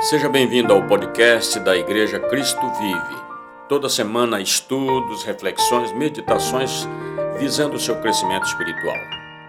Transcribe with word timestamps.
Seja 0.00 0.28
bem-vindo 0.28 0.72
ao 0.72 0.86
podcast 0.86 1.58
da 1.58 1.76
Igreja 1.76 2.20
Cristo 2.20 2.60
Vive. 2.60 3.22
Toda 3.68 3.88
semana, 3.88 4.40
estudos, 4.40 5.24
reflexões, 5.24 5.90
meditações 5.92 6.86
visando 7.36 7.74
o 7.74 7.80
seu 7.80 8.00
crescimento 8.00 8.46
espiritual. 8.46 8.94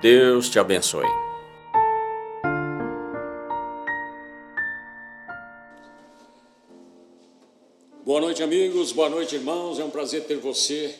Deus 0.01 0.49
te 0.49 0.57
abençoe. 0.57 1.05
Boa 8.03 8.19
noite, 8.19 8.41
amigos. 8.41 8.91
Boa 8.91 9.07
noite, 9.07 9.35
irmãos. 9.35 9.77
É 9.77 9.83
um 9.83 9.91
prazer 9.91 10.23
ter 10.25 10.37
você 10.37 10.95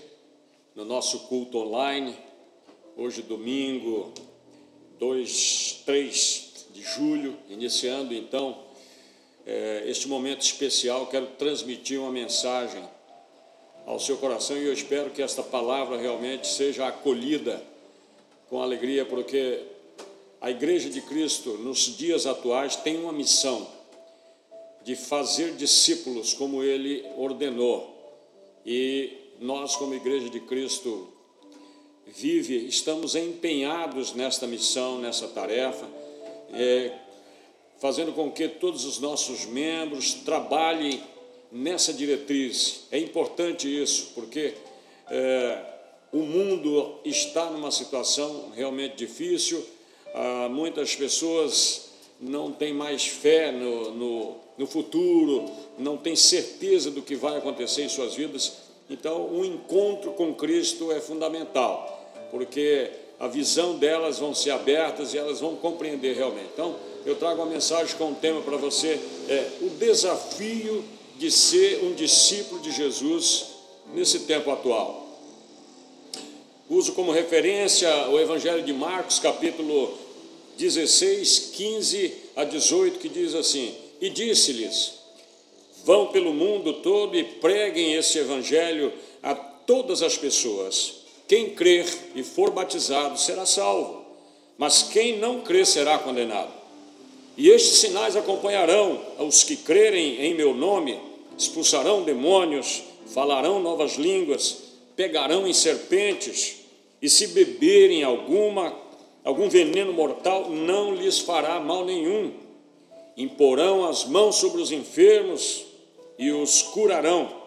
no 0.76 0.86
nosso 0.86 1.22
culto 1.22 1.58
online. 1.58 2.16
Hoje, 2.96 3.24
domingo, 3.24 4.14
2, 5.00 5.82
3 5.88 6.68
de 6.72 6.84
julho, 6.84 7.36
iniciando 7.50 8.14
então 8.14 8.69
é, 9.50 9.84
este 9.88 10.08
momento 10.08 10.42
especial, 10.42 11.08
quero 11.08 11.26
transmitir 11.26 12.00
uma 12.00 12.12
mensagem 12.12 12.84
ao 13.84 14.00
seu 14.00 14.16
coração 14.18 14.56
e 14.56 14.68
eu 14.68 14.74
espero 14.74 15.10
que 15.10 15.24
esta 15.24 15.42
palavra 15.42 15.98
realmente 15.98 16.48
seja 16.48 16.88
acolhida 16.88 17.60
com 18.48 18.62
alegria, 18.62 19.06
porque 19.06 19.64
a 20.40 20.52
Igreja 20.52 20.88
de 20.88 21.02
Cristo, 21.02 21.58
nos 21.58 21.98
dias 21.98 22.28
atuais, 22.28 22.76
tem 22.76 22.98
uma 22.98 23.12
missão 23.12 23.68
de 24.84 24.96
fazer 24.96 25.56
discípulos 25.56 26.32
como 26.32 26.64
ele 26.64 27.04
ordenou. 27.18 27.98
E 28.64 29.12
nós, 29.40 29.76
como 29.76 29.96
Igreja 29.96 30.30
de 30.30 30.42
Cristo, 30.42 31.12
vive, 32.06 32.68
estamos 32.68 33.16
empenhados 33.16 34.14
nesta 34.14 34.46
missão, 34.46 35.00
nessa 35.00 35.28
tarefa. 35.28 35.88
É, 36.54 37.09
fazendo 37.80 38.12
com 38.14 38.32
que 38.32 38.48
todos 38.48 38.86
os 38.86 39.00
nossos 39.00 39.46
membros 39.46 40.14
trabalhem 40.14 41.02
nessa 41.52 41.94
diretriz. 41.94 42.88
É 42.92 43.00
importante 43.00 43.68
isso, 43.68 44.12
porque 44.14 44.54
é, 45.10 45.64
o 46.12 46.20
mundo 46.20 47.00
está 47.06 47.50
numa 47.50 47.72
situação 47.72 48.52
realmente 48.56 48.96
difícil, 48.96 49.64
ah, 50.14 50.50
muitas 50.50 50.96
pessoas 50.96 51.90
não 52.20 52.52
têm 52.52 52.74
mais 52.74 53.06
fé 53.06 53.52
no, 53.52 53.92
no, 53.92 54.36
no 54.58 54.68
futuro, 54.68 55.46
não 55.78 55.98
têm 55.98 56.16
certeza 56.16 56.92
do 56.92 57.02
que 57.02 57.16
vai 57.16 57.38
acontecer 57.38 57.84
em 57.84 57.90
suas 57.90 58.16
vidas. 58.16 58.58
Então, 58.90 59.28
um 59.28 59.46
encontro 59.46 60.12
com 60.14 60.34
Cristo 60.34 60.92
é 60.92 61.00
fundamental, 61.00 62.12
porque 62.32 62.92
a 63.20 63.28
visão 63.28 63.78
delas 63.78 64.18
vão 64.18 64.34
ser 64.34 64.52
abertas 64.52 65.14
e 65.14 65.18
elas 65.18 65.42
vão 65.42 65.56
compreender 65.58 66.16
realmente. 66.16 66.50
Então, 66.54 66.76
eu 67.06 67.16
trago 67.16 67.42
uma 67.42 67.52
mensagem 67.52 67.96
com 67.98 68.10
um 68.10 68.14
tema 68.14 68.42
para 68.42 68.56
você: 68.56 69.00
é 69.28 69.52
o 69.62 69.70
desafio 69.72 70.84
de 71.18 71.30
ser 71.30 71.84
um 71.84 71.94
discípulo 71.94 72.62
de 72.62 72.72
Jesus 72.72 73.48
nesse 73.94 74.20
tempo 74.22 74.50
atual. 74.50 75.08
Uso 76.70 76.94
como 76.94 77.12
referência 77.12 77.90
o 78.10 78.20
Evangelho 78.20 78.64
de 78.64 78.72
Marcos, 78.72 79.20
capítulo 79.20 79.98
16, 80.58 81.52
15 81.56 82.14
a 82.36 82.44
18, 82.46 83.00
que 83.00 83.10
diz 83.10 83.36
assim: 83.36 83.76
E 84.00 84.10
disse-lhes: 84.10 84.94
Vão 85.84 86.08
pelo 86.08 86.34
mundo 86.34 86.74
todo 86.74 87.18
e 87.18 87.24
preguem 87.24 87.96
esse 87.96 88.20
Evangelho 88.20 88.94
a 89.22 89.36
todas 89.36 90.02
as 90.02 90.18
pessoas. 90.18 90.99
Quem 91.30 91.52
crer 91.52 91.86
e 92.16 92.24
for 92.24 92.50
batizado 92.50 93.20
será 93.20 93.46
salvo, 93.46 94.04
mas 94.58 94.82
quem 94.82 95.20
não 95.20 95.42
crer 95.42 95.64
será 95.64 96.00
condenado. 96.00 96.52
E 97.38 97.50
estes 97.50 97.78
sinais 97.78 98.16
acompanharão 98.16 99.00
os 99.20 99.44
que 99.44 99.56
crerem 99.56 100.26
em 100.26 100.34
meu 100.34 100.56
nome: 100.56 101.00
expulsarão 101.38 102.02
demônios, 102.02 102.82
falarão 103.14 103.60
novas 103.60 103.94
línguas, 103.94 104.58
pegarão 104.96 105.48
em 105.48 105.54
serpentes, 105.54 106.56
e 107.00 107.08
se 107.08 107.28
beberem 107.28 108.04
alguma 108.04 108.76
algum 109.24 109.48
veneno 109.48 109.94
mortal, 109.94 110.50
não 110.50 110.96
lhes 110.96 111.20
fará 111.20 111.60
mal 111.60 111.86
nenhum. 111.86 112.34
Imporão 113.16 113.86
as 113.86 114.04
mãos 114.06 114.38
sobre 114.38 114.62
os 114.62 114.72
enfermos 114.72 115.64
e 116.18 116.32
os 116.32 116.64
curarão. 116.64 117.39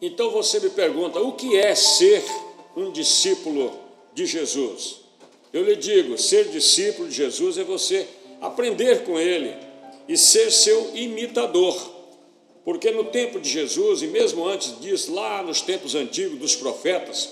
Então 0.00 0.30
você 0.30 0.60
me 0.60 0.70
pergunta: 0.70 1.20
o 1.20 1.32
que 1.32 1.56
é 1.56 1.74
ser 1.74 2.24
um 2.76 2.90
discípulo 2.90 3.72
de 4.14 4.26
Jesus? 4.26 5.00
Eu 5.52 5.64
lhe 5.64 5.76
digo: 5.76 6.16
ser 6.16 6.48
discípulo 6.48 7.08
de 7.08 7.14
Jesus 7.14 7.58
é 7.58 7.64
você 7.64 8.06
aprender 8.40 9.04
com 9.04 9.18
ele 9.18 9.54
e 10.08 10.16
ser 10.16 10.50
seu 10.50 10.94
imitador. 10.94 11.76
Porque 12.64 12.90
no 12.90 13.04
tempo 13.04 13.40
de 13.40 13.48
Jesus, 13.48 14.02
e 14.02 14.06
mesmo 14.06 14.46
antes 14.46 14.78
disso, 14.80 15.12
lá 15.12 15.42
nos 15.42 15.60
tempos 15.60 15.94
antigos 15.94 16.38
dos 16.38 16.54
profetas, 16.54 17.30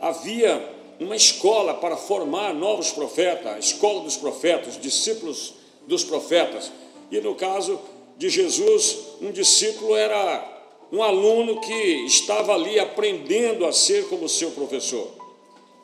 havia 0.00 0.74
uma 1.00 1.16
escola 1.16 1.74
para 1.74 1.96
formar 1.96 2.54
novos 2.54 2.90
profetas, 2.90 3.46
a 3.46 3.58
escola 3.58 4.02
dos 4.02 4.16
profetas, 4.16 4.80
discípulos 4.80 5.54
dos 5.86 6.04
profetas. 6.04 6.70
E 7.10 7.20
no 7.20 7.34
caso 7.34 7.80
de 8.16 8.28
Jesus, 8.28 8.98
um 9.20 9.30
discípulo 9.30 9.94
era 9.94 10.55
um 10.92 11.02
aluno 11.02 11.60
que 11.60 12.04
estava 12.06 12.54
ali 12.54 12.78
aprendendo 12.78 13.66
a 13.66 13.72
ser 13.72 14.08
como 14.08 14.28
seu 14.28 14.50
professor. 14.52 15.08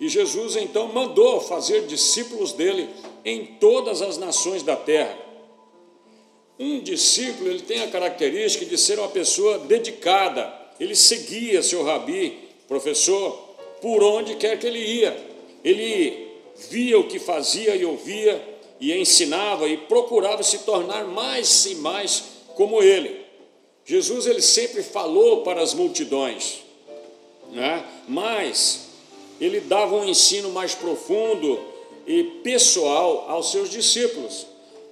E 0.00 0.08
Jesus 0.08 0.56
então 0.56 0.88
mandou 0.88 1.40
fazer 1.40 1.86
discípulos 1.86 2.52
dele 2.52 2.88
em 3.24 3.44
todas 3.44 4.02
as 4.02 4.18
nações 4.18 4.62
da 4.62 4.76
terra. 4.76 5.16
Um 6.58 6.80
discípulo 6.80 7.50
ele 7.50 7.62
tem 7.62 7.82
a 7.82 7.88
característica 7.88 8.64
de 8.64 8.76
ser 8.76 8.98
uma 8.98 9.08
pessoa 9.08 9.58
dedicada. 9.58 10.52
Ele 10.78 10.94
seguia 10.94 11.62
seu 11.62 11.84
rabi, 11.84 12.38
professor, 12.68 13.32
por 13.80 14.02
onde 14.02 14.36
quer 14.36 14.58
que 14.58 14.66
ele 14.66 14.78
ia. 14.78 15.16
Ele 15.64 16.28
via 16.68 16.98
o 16.98 17.08
que 17.08 17.18
fazia 17.18 17.74
e 17.74 17.84
ouvia 17.84 18.42
e 18.80 18.92
ensinava 18.92 19.68
e 19.68 19.76
procurava 19.76 20.42
se 20.42 20.58
tornar 20.58 21.04
mais 21.04 21.66
e 21.66 21.76
mais 21.76 22.24
como 22.56 22.82
ele. 22.82 23.21
Jesus 23.84 24.26
ele 24.26 24.42
sempre 24.42 24.82
falou 24.82 25.42
para 25.42 25.60
as 25.60 25.74
multidões, 25.74 26.60
né? 27.50 27.84
mas 28.06 28.88
ele 29.40 29.60
dava 29.60 29.96
um 29.96 30.08
ensino 30.08 30.50
mais 30.50 30.74
profundo 30.74 31.60
e 32.06 32.22
pessoal 32.44 33.26
aos 33.28 33.50
seus 33.50 33.70
discípulos. 33.70 34.46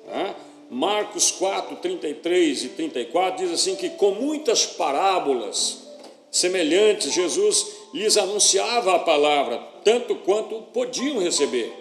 Né? 0.07 0.35
Marcos 0.71 1.31
4, 1.31 1.77
33 1.77 2.65
e 2.65 2.69
34 2.71 3.45
diz 3.45 3.53
assim 3.53 3.77
que 3.77 3.91
com 3.91 4.13
muitas 4.13 4.67
parábolas 4.67 5.91
semelhantes, 6.31 7.13
Jesus 7.13 7.67
lhes 7.93 8.17
anunciava 8.17 8.95
a 8.95 8.99
palavra, 9.01 9.59
tanto 9.85 10.15
quanto 10.17 10.63
podiam 10.73 11.19
receber. 11.19 11.73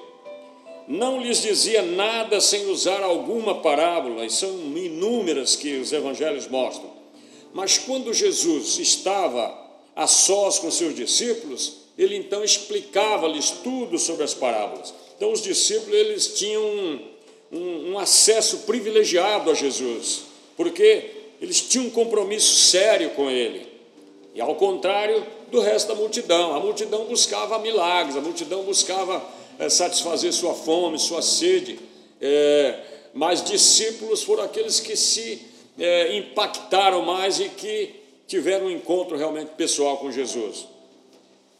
Não 0.87 1.21
lhes 1.21 1.41
dizia 1.41 1.83
nada 1.83 2.41
sem 2.41 2.65
usar 2.65 3.03
alguma 3.03 3.61
parábola, 3.61 4.25
e 4.25 4.29
são 4.29 4.49
inúmeras 4.75 5.55
que 5.55 5.77
os 5.77 5.93
evangelhos 5.93 6.47
mostram. 6.47 6.98
Mas 7.53 7.77
quando 7.77 8.13
Jesus 8.13 8.77
estava 8.77 9.57
a 9.95 10.07
sós 10.07 10.59
com 10.59 10.69
seus 10.69 10.95
discípulos, 10.95 11.73
ele 11.97 12.15
então 12.15 12.43
explicava-lhes 12.43 13.49
tudo 13.49 13.97
sobre 13.97 14.23
as 14.23 14.33
parábolas. 14.33 14.93
Então 15.17 15.31
os 15.31 15.41
discípulos 15.41 15.93
eles 15.93 16.27
tinham 16.27 16.63
um, 16.63 16.99
um, 17.51 17.91
um 17.91 17.99
acesso 17.99 18.59
privilegiado 18.59 19.51
a 19.51 19.53
Jesus, 19.53 20.21
porque 20.55 21.11
eles 21.41 21.61
tinham 21.61 21.87
um 21.87 21.89
compromisso 21.89 22.55
sério 22.69 23.09
com 23.11 23.29
ele. 23.29 23.67
E 24.33 24.39
ao 24.39 24.55
contrário 24.55 25.25
do 25.51 25.59
resto 25.59 25.89
da 25.89 25.95
multidão, 25.95 26.55
a 26.55 26.59
multidão 26.59 27.05
buscava 27.05 27.59
milagres, 27.59 28.15
a 28.15 28.21
multidão 28.21 28.63
buscava 28.63 29.21
é, 29.57 29.67
satisfazer 29.67 30.31
sua 30.31 30.53
fome, 30.53 30.97
sua 30.97 31.21
sede. 31.21 31.79
É, 32.21 32.79
mas 33.13 33.43
discípulos 33.43 34.23
foram 34.23 34.43
aqueles 34.43 34.79
que 34.79 34.95
se 34.95 35.48
é, 35.79 36.17
impactaram 36.17 37.03
mais 37.03 37.39
e 37.39 37.49
que 37.49 37.95
tiveram 38.27 38.67
um 38.67 38.71
encontro 38.71 39.17
realmente 39.17 39.51
pessoal 39.57 39.97
com 39.97 40.11
Jesus. 40.11 40.67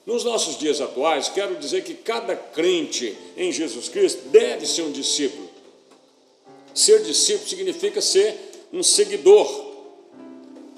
Nos 0.06 0.24
nossos 0.24 0.58
dias 0.58 0.82
atuais, 0.82 1.30
quero 1.30 1.56
dizer 1.56 1.84
que 1.84 1.94
cada 1.94 2.36
crente 2.36 3.16
em 3.38 3.52
Jesus 3.52 3.90
Cristo 3.90 4.30
deve 4.30 4.66
ser 4.66 4.84
um 4.84 4.92
discípulo. 4.92 5.50
Ser 6.74 7.04
discípulo 7.04 7.48
significa 7.48 8.02
ser 8.02 8.36
um 8.72 8.82
seguidor. 8.82 9.68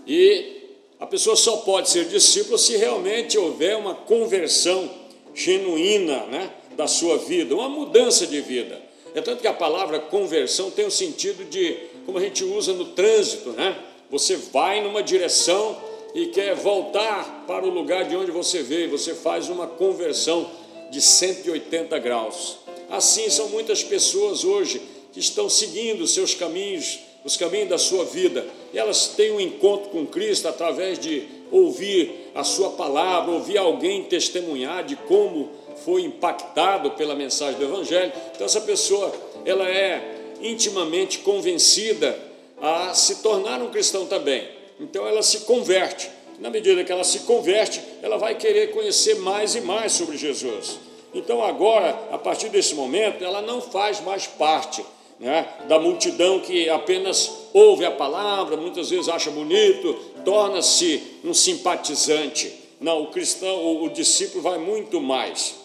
E 0.05 0.61
a 0.99 1.05
pessoa 1.05 1.35
só 1.35 1.57
pode 1.57 1.89
ser 1.89 2.05
discípulo 2.05 2.57
se 2.57 2.75
realmente 2.77 3.37
houver 3.37 3.77
uma 3.77 3.95
conversão 3.95 4.89
genuína 5.33 6.25
né, 6.25 6.51
da 6.75 6.87
sua 6.87 7.17
vida, 7.17 7.55
uma 7.55 7.69
mudança 7.69 8.27
de 8.27 8.41
vida. 8.41 8.81
É 9.13 9.21
tanto 9.21 9.41
que 9.41 9.47
a 9.47 9.53
palavra 9.53 9.99
conversão 9.99 10.71
tem 10.71 10.85
o 10.85 10.91
sentido 10.91 11.43
de, 11.49 11.77
como 12.05 12.17
a 12.17 12.21
gente 12.21 12.43
usa 12.43 12.73
no 12.73 12.85
trânsito, 12.85 13.51
né? 13.51 13.77
Você 14.09 14.35
vai 14.35 14.81
numa 14.81 15.01
direção 15.01 15.77
e 16.13 16.27
quer 16.27 16.55
voltar 16.55 17.45
para 17.47 17.65
o 17.65 17.69
lugar 17.69 18.05
de 18.07 18.15
onde 18.15 18.31
você 18.31 18.61
veio, 18.61 18.89
você 18.89 19.15
faz 19.15 19.49
uma 19.49 19.67
conversão 19.67 20.49
de 20.89 21.01
180 21.01 21.97
graus. 21.99 22.57
Assim 22.89 23.29
são 23.29 23.49
muitas 23.49 23.83
pessoas 23.83 24.43
hoje 24.43 24.81
que 25.13 25.19
estão 25.19 25.49
seguindo 25.49 26.05
seus 26.05 26.33
caminhos 26.33 26.99
os 27.23 27.37
caminhos 27.37 27.69
da 27.69 27.77
sua 27.77 28.03
vida, 28.03 28.45
e 28.73 28.79
elas 28.79 29.09
têm 29.09 29.31
um 29.31 29.39
encontro 29.39 29.89
com 29.89 30.05
Cristo 30.05 30.47
através 30.47 30.97
de 30.97 31.27
ouvir 31.51 32.31
a 32.33 32.43
sua 32.43 32.71
palavra, 32.71 33.31
ouvir 33.31 33.57
alguém 33.57 34.03
testemunhar 34.03 34.83
de 34.83 34.95
como 34.95 35.49
foi 35.83 36.01
impactado 36.01 36.91
pela 36.91 37.15
mensagem 37.15 37.59
do 37.59 37.65
Evangelho. 37.65 38.11
Então, 38.33 38.45
essa 38.45 38.61
pessoa, 38.61 39.13
ela 39.45 39.69
é 39.69 40.20
intimamente 40.41 41.19
convencida 41.19 42.17
a 42.61 42.93
se 42.93 43.17
tornar 43.21 43.61
um 43.61 43.69
cristão 43.69 44.05
também. 44.05 44.47
Então, 44.79 45.07
ela 45.07 45.23
se 45.23 45.41
converte. 45.41 46.09
Na 46.39 46.49
medida 46.49 46.83
que 46.83 46.91
ela 46.91 47.03
se 47.03 47.19
converte, 47.19 47.81
ela 48.01 48.17
vai 48.17 48.35
querer 48.35 48.71
conhecer 48.71 49.15
mais 49.19 49.55
e 49.55 49.61
mais 49.61 49.91
sobre 49.91 50.17
Jesus. 50.17 50.79
Então, 51.13 51.43
agora, 51.43 51.89
a 52.11 52.17
partir 52.17 52.49
desse 52.49 52.73
momento, 52.73 53.23
ela 53.23 53.41
não 53.41 53.61
faz 53.61 54.01
mais 54.01 54.25
parte 54.25 54.83
né, 55.19 55.47
da 55.67 55.79
multidão 55.79 56.39
que 56.39 56.67
apenas 56.67 57.31
ouve 57.53 57.85
a 57.85 57.91
palavra, 57.91 58.57
muitas 58.57 58.89
vezes 58.89 59.07
acha 59.07 59.29
bonito, 59.29 59.93
torna-se 60.25 61.19
um 61.23 61.33
simpatizante. 61.33 62.51
Não, 62.79 63.03
o 63.03 63.07
cristão, 63.07 63.55
o, 63.55 63.85
o 63.85 63.89
discípulo 63.89 64.41
vai 64.41 64.57
muito 64.57 64.99
mais. 64.99 65.55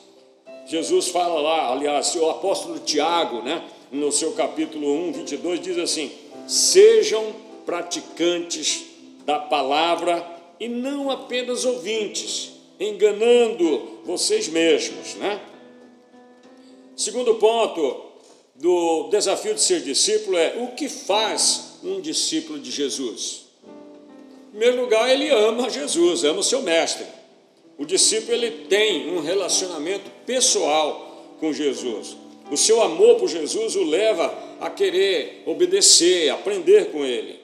Jesus 0.67 1.09
fala 1.09 1.41
lá, 1.41 1.73
aliás, 1.73 2.15
o 2.17 2.29
apóstolo 2.29 2.81
Tiago, 2.81 3.41
né, 3.41 3.63
no 3.91 4.11
seu 4.11 4.33
capítulo 4.33 5.09
1, 5.09 5.13
22, 5.13 5.61
diz 5.61 5.79
assim: 5.79 6.11
Sejam 6.47 7.35
praticantes 7.65 8.85
da 9.25 9.39
palavra 9.39 10.25
e 10.59 10.69
não 10.69 11.11
apenas 11.11 11.65
ouvintes, 11.65 12.53
enganando 12.79 14.01
vocês 14.05 14.49
mesmos, 14.49 15.15
né? 15.15 15.41
Segundo 16.97 17.35
ponto 17.35 18.05
do 18.55 19.09
desafio 19.11 19.55
de 19.55 19.61
ser 19.61 19.83
discípulo 19.83 20.37
é 20.39 20.57
o 20.63 20.75
que 20.75 20.89
faz 20.89 21.79
um 21.85 22.01
discípulo 22.01 22.59
de 22.59 22.71
Jesus? 22.71 23.47
Em 24.49 24.59
primeiro 24.59 24.81
lugar, 24.81 25.11
ele 25.11 25.29
ama 25.29 25.69
Jesus, 25.69 26.25
ama 26.25 26.41
o 26.41 26.43
seu 26.43 26.63
mestre. 26.63 27.05
O 27.77 27.85
discípulo 27.85 28.33
ele 28.33 28.65
tem 28.67 29.15
um 29.15 29.21
relacionamento 29.21 30.11
pessoal 30.25 31.35
com 31.39 31.53
Jesus. 31.53 32.17
O 32.51 32.57
seu 32.57 32.83
amor 32.83 33.17
por 33.17 33.29
Jesus 33.29 33.75
o 33.75 33.85
leva 33.85 34.33
a 34.61 34.71
querer 34.71 35.43
obedecer, 35.47 36.31
aprender 36.31 36.91
com 36.91 37.05
ele. 37.05 37.41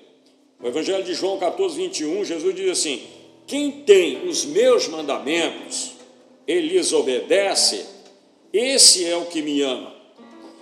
O 0.63 0.69
Evangelho 0.69 1.03
de 1.03 1.13
João 1.13 1.39
14, 1.39 1.77
21, 1.77 2.25
Jesus 2.25 2.55
diz 2.55 2.71
assim: 2.71 3.03
Quem 3.47 3.71
tem 3.71 4.29
os 4.29 4.45
meus 4.45 4.87
mandamentos, 4.87 5.93
ele 6.47 6.69
lhes 6.69 6.93
obedece, 6.93 7.85
esse 8.53 9.05
é 9.05 9.17
o 9.17 9.27
que 9.27 9.43
me 9.43 9.61
ama. 9.61 9.93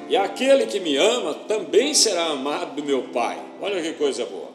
E 0.09 0.17
aquele 0.17 0.67
que 0.67 0.81
me 0.81 0.97
ama 0.97 1.35
também 1.35 1.93
será 1.93 2.27
amado 2.27 2.77
do 2.77 2.85
meu 2.85 3.05
Pai. 3.05 3.39
Olha 3.61 3.83
que 3.83 3.93
coisa 3.93 4.25
boa. 4.25 4.51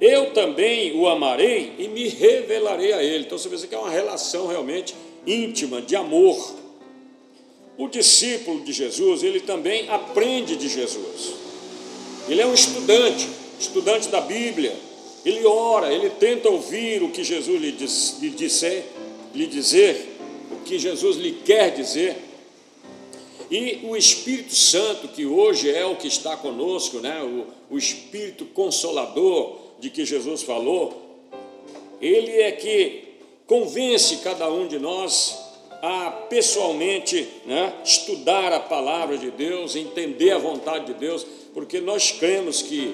Eu 0.00 0.32
também 0.32 0.98
o 0.98 1.08
amarei 1.08 1.74
e 1.78 1.88
me 1.88 2.08
revelarei 2.08 2.92
a 2.92 3.02
ele. 3.02 3.24
Então 3.24 3.38
você 3.38 3.48
vê 3.48 3.66
que 3.66 3.74
é 3.74 3.78
uma 3.78 3.90
relação 3.90 4.46
realmente 4.46 4.94
íntima, 5.26 5.82
de 5.82 5.96
amor. 5.96 6.54
O 7.78 7.88
discípulo 7.88 8.64
de 8.64 8.72
Jesus, 8.72 9.22
ele 9.22 9.40
também 9.40 9.88
aprende 9.88 10.56
de 10.56 10.68
Jesus. 10.68 11.34
Ele 12.28 12.40
é 12.40 12.46
um 12.46 12.54
estudante, 12.54 13.28
estudante 13.60 14.08
da 14.08 14.20
Bíblia. 14.20 14.74
Ele 15.24 15.44
ora, 15.44 15.92
ele 15.92 16.08
tenta 16.10 16.48
ouvir 16.48 17.02
o 17.02 17.10
que 17.10 17.22
Jesus 17.22 17.60
lhe, 17.60 17.72
diz, 17.72 18.16
lhe, 18.20 18.30
disser, 18.30 18.84
lhe 19.34 19.46
dizer, 19.46 20.16
o 20.50 20.64
que 20.64 20.78
Jesus 20.78 21.16
lhe 21.16 21.32
quer 21.44 21.74
dizer. 21.74 22.16
E 23.50 23.80
o 23.84 23.96
Espírito 23.96 24.54
Santo, 24.54 25.08
que 25.08 25.26
hoje 25.26 25.70
é 25.70 25.84
o 25.84 25.96
que 25.96 26.08
está 26.08 26.36
conosco, 26.36 26.98
né? 26.98 27.22
o, 27.22 27.74
o 27.74 27.78
Espírito 27.78 28.46
Consolador 28.46 29.58
de 29.78 29.90
que 29.90 30.04
Jesus 30.04 30.42
falou, 30.42 31.02
ele 32.00 32.40
é 32.40 32.52
que 32.52 33.04
convence 33.46 34.16
cada 34.18 34.50
um 34.50 34.66
de 34.66 34.78
nós 34.78 35.45
a 35.86 36.10
pessoalmente 36.10 37.28
né, 37.44 37.72
estudar 37.84 38.52
a 38.52 38.58
palavra 38.58 39.16
de 39.16 39.30
Deus, 39.30 39.76
entender 39.76 40.32
a 40.32 40.38
vontade 40.38 40.86
de 40.86 40.94
Deus, 40.94 41.24
porque 41.54 41.80
nós 41.80 42.10
cremos 42.10 42.60
que 42.60 42.92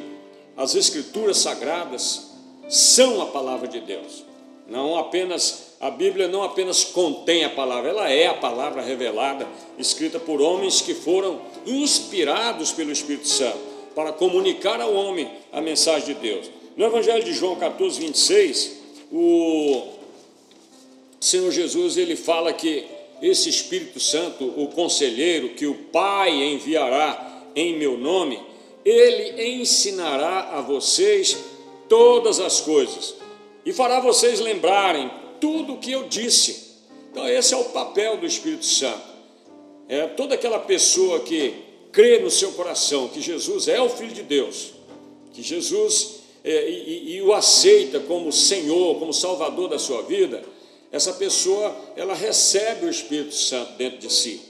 as 0.55 0.75
Escrituras 0.75 1.39
Sagradas 1.39 2.33
são 2.69 3.23
a 3.23 3.27
palavra 3.27 3.67
de 3.67 3.81
Deus. 3.81 4.25
Não 4.69 4.99
apenas 4.99 5.73
a 5.81 5.91
Bíblia 5.91 6.29
não 6.29 6.43
apenas 6.43 6.85
contém 6.85 7.45
a 7.45 7.51
palavra, 7.51 7.91
ela 7.91 8.11
é 8.11 8.27
a 8.27 8.35
palavra 8.35 8.83
revelada, 8.83 9.49
escrita 9.79 10.21
por 10.21 10.43
homens 10.43 10.83
que 10.83 10.95
foram 10.95 11.41
inspirados 11.67 12.73
pelo 12.73 12.93
Espírito 12.93 13.27
Santo 13.27 13.59
para 13.95 14.13
comunicar 14.13 14.81
ao 14.81 14.95
homem 14.95 15.31
a 15.51 15.63
mensagem 15.63 16.15
de 16.15 16.21
Deus. 16.21 16.51
No 16.77 16.85
Evangelho 16.85 17.25
de 17.25 17.33
João 17.33 17.57
14, 17.57 18.01
26, 18.01 18.73
o 19.11 20.02
Senhor 21.23 21.53
Jesus 21.53 21.97
ele 21.97 22.17
fala 22.17 22.53
que 22.53 22.85
esse 23.23 23.49
Espírito 23.49 24.01
Santo, 24.01 24.45
o 24.45 24.67
conselheiro 24.67 25.51
que 25.51 25.67
o 25.67 25.75
Pai 25.75 26.33
enviará 26.33 27.45
em 27.55 27.79
meu 27.79 27.97
nome, 27.97 28.41
ele 28.85 29.61
ensinará 29.61 30.59
a 30.59 30.61
vocês 30.61 31.39
todas 31.89 32.41
as 32.41 32.61
coisas 32.61 33.15
e 33.65 33.73
fará 33.73 34.01
vocês 34.01 34.41
lembrarem 34.41 35.09
tudo 35.41 35.75
o 35.75 35.79
que 35.79 35.93
eu 35.93 36.09
disse. 36.09 36.73
Então, 37.13 37.29
esse 37.29 37.55
é 37.55 37.57
o 37.57 37.67
papel 37.67 38.17
do 38.17 38.27
Espírito 38.27 38.67
Santo. 38.67 39.13
É 39.89 40.09
toda 40.09 40.35
aquela 40.35 40.59
pessoa 40.59 41.21
que 41.21 41.55
crê 41.93 42.19
no 42.19 42.33
seu 42.33 42.51
coração 42.51 43.07
que 43.07 43.21
Jesus 43.21 43.69
é 43.69 43.81
o 43.81 43.89
Filho 43.89 44.13
de 44.13 44.25
Deus, 44.25 44.73
que 45.33 45.41
Jesus 45.41 46.17
é, 46.43 46.69
e, 46.69 47.15
e 47.15 47.23
o 47.23 47.33
aceita 47.33 48.01
como 48.01 48.33
Senhor, 48.33 48.99
como 48.99 49.13
Salvador 49.13 49.69
da 49.69 49.79
sua 49.79 50.03
vida, 50.03 50.43
essa 50.93 51.15
pessoa 51.15 51.75
ela 51.97 52.15
recebe 52.15 52.85
o 52.85 52.91
Espírito 52.91 53.35
Santo 53.35 53.73
dentro 53.73 53.99
de 53.99 54.13
si. 54.13 54.43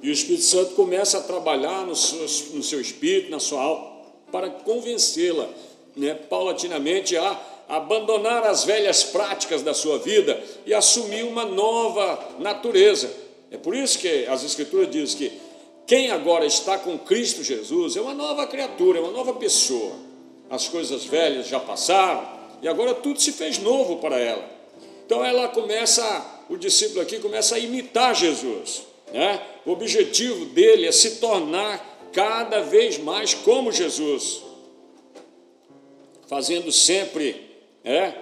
E 0.00 0.08
o 0.08 0.12
Espírito 0.12 0.44
Santo 0.44 0.74
começa 0.74 1.18
a 1.18 1.22
trabalhar 1.22 1.84
no 1.84 1.96
seu, 1.96 2.20
no 2.54 2.62
seu 2.62 2.80
espírito, 2.80 3.30
na 3.30 3.40
sua 3.40 3.60
alma, 3.60 3.90
para 4.30 4.48
convencê-la, 4.48 5.48
né, 5.96 6.14
paulatinamente, 6.14 7.16
a 7.16 7.38
abandonar 7.68 8.44
as 8.44 8.64
velhas 8.64 9.02
práticas 9.02 9.62
da 9.62 9.74
sua 9.74 9.98
vida 9.98 10.42
e 10.64 10.72
assumir 10.72 11.24
uma 11.24 11.44
nova 11.44 12.36
natureza. 12.38 13.12
É 13.50 13.56
por 13.56 13.74
isso 13.74 13.98
que 13.98 14.26
as 14.26 14.44
Escrituras 14.44 14.90
dizem 14.90 15.18
que 15.18 15.40
quem 15.86 16.10
agora 16.12 16.46
está 16.46 16.78
com 16.78 16.96
Cristo 16.98 17.42
Jesus 17.42 17.96
é 17.96 18.00
uma 18.00 18.14
nova 18.14 18.46
criatura, 18.46 19.00
é 19.00 19.02
uma 19.02 19.10
nova 19.10 19.34
pessoa. 19.34 19.92
As 20.48 20.68
coisas 20.68 21.04
velhas 21.04 21.48
já 21.48 21.58
passaram 21.58 22.26
e 22.62 22.68
agora 22.68 22.94
tudo 22.94 23.20
se 23.20 23.32
fez 23.32 23.58
novo 23.58 23.96
para 23.96 24.18
ela. 24.18 24.59
Então 25.10 25.24
ela 25.24 25.48
começa, 25.48 26.24
o 26.48 26.56
discípulo 26.56 27.00
aqui 27.00 27.18
começa 27.18 27.56
a 27.56 27.58
imitar 27.58 28.14
Jesus. 28.14 28.82
Né? 29.12 29.42
O 29.66 29.72
objetivo 29.72 30.44
dele 30.44 30.86
é 30.86 30.92
se 30.92 31.16
tornar 31.16 32.08
cada 32.12 32.60
vez 32.60 32.96
mais 32.96 33.34
como 33.34 33.72
Jesus, 33.72 34.40
fazendo 36.28 36.70
sempre 36.70 37.44
é, 37.84 38.12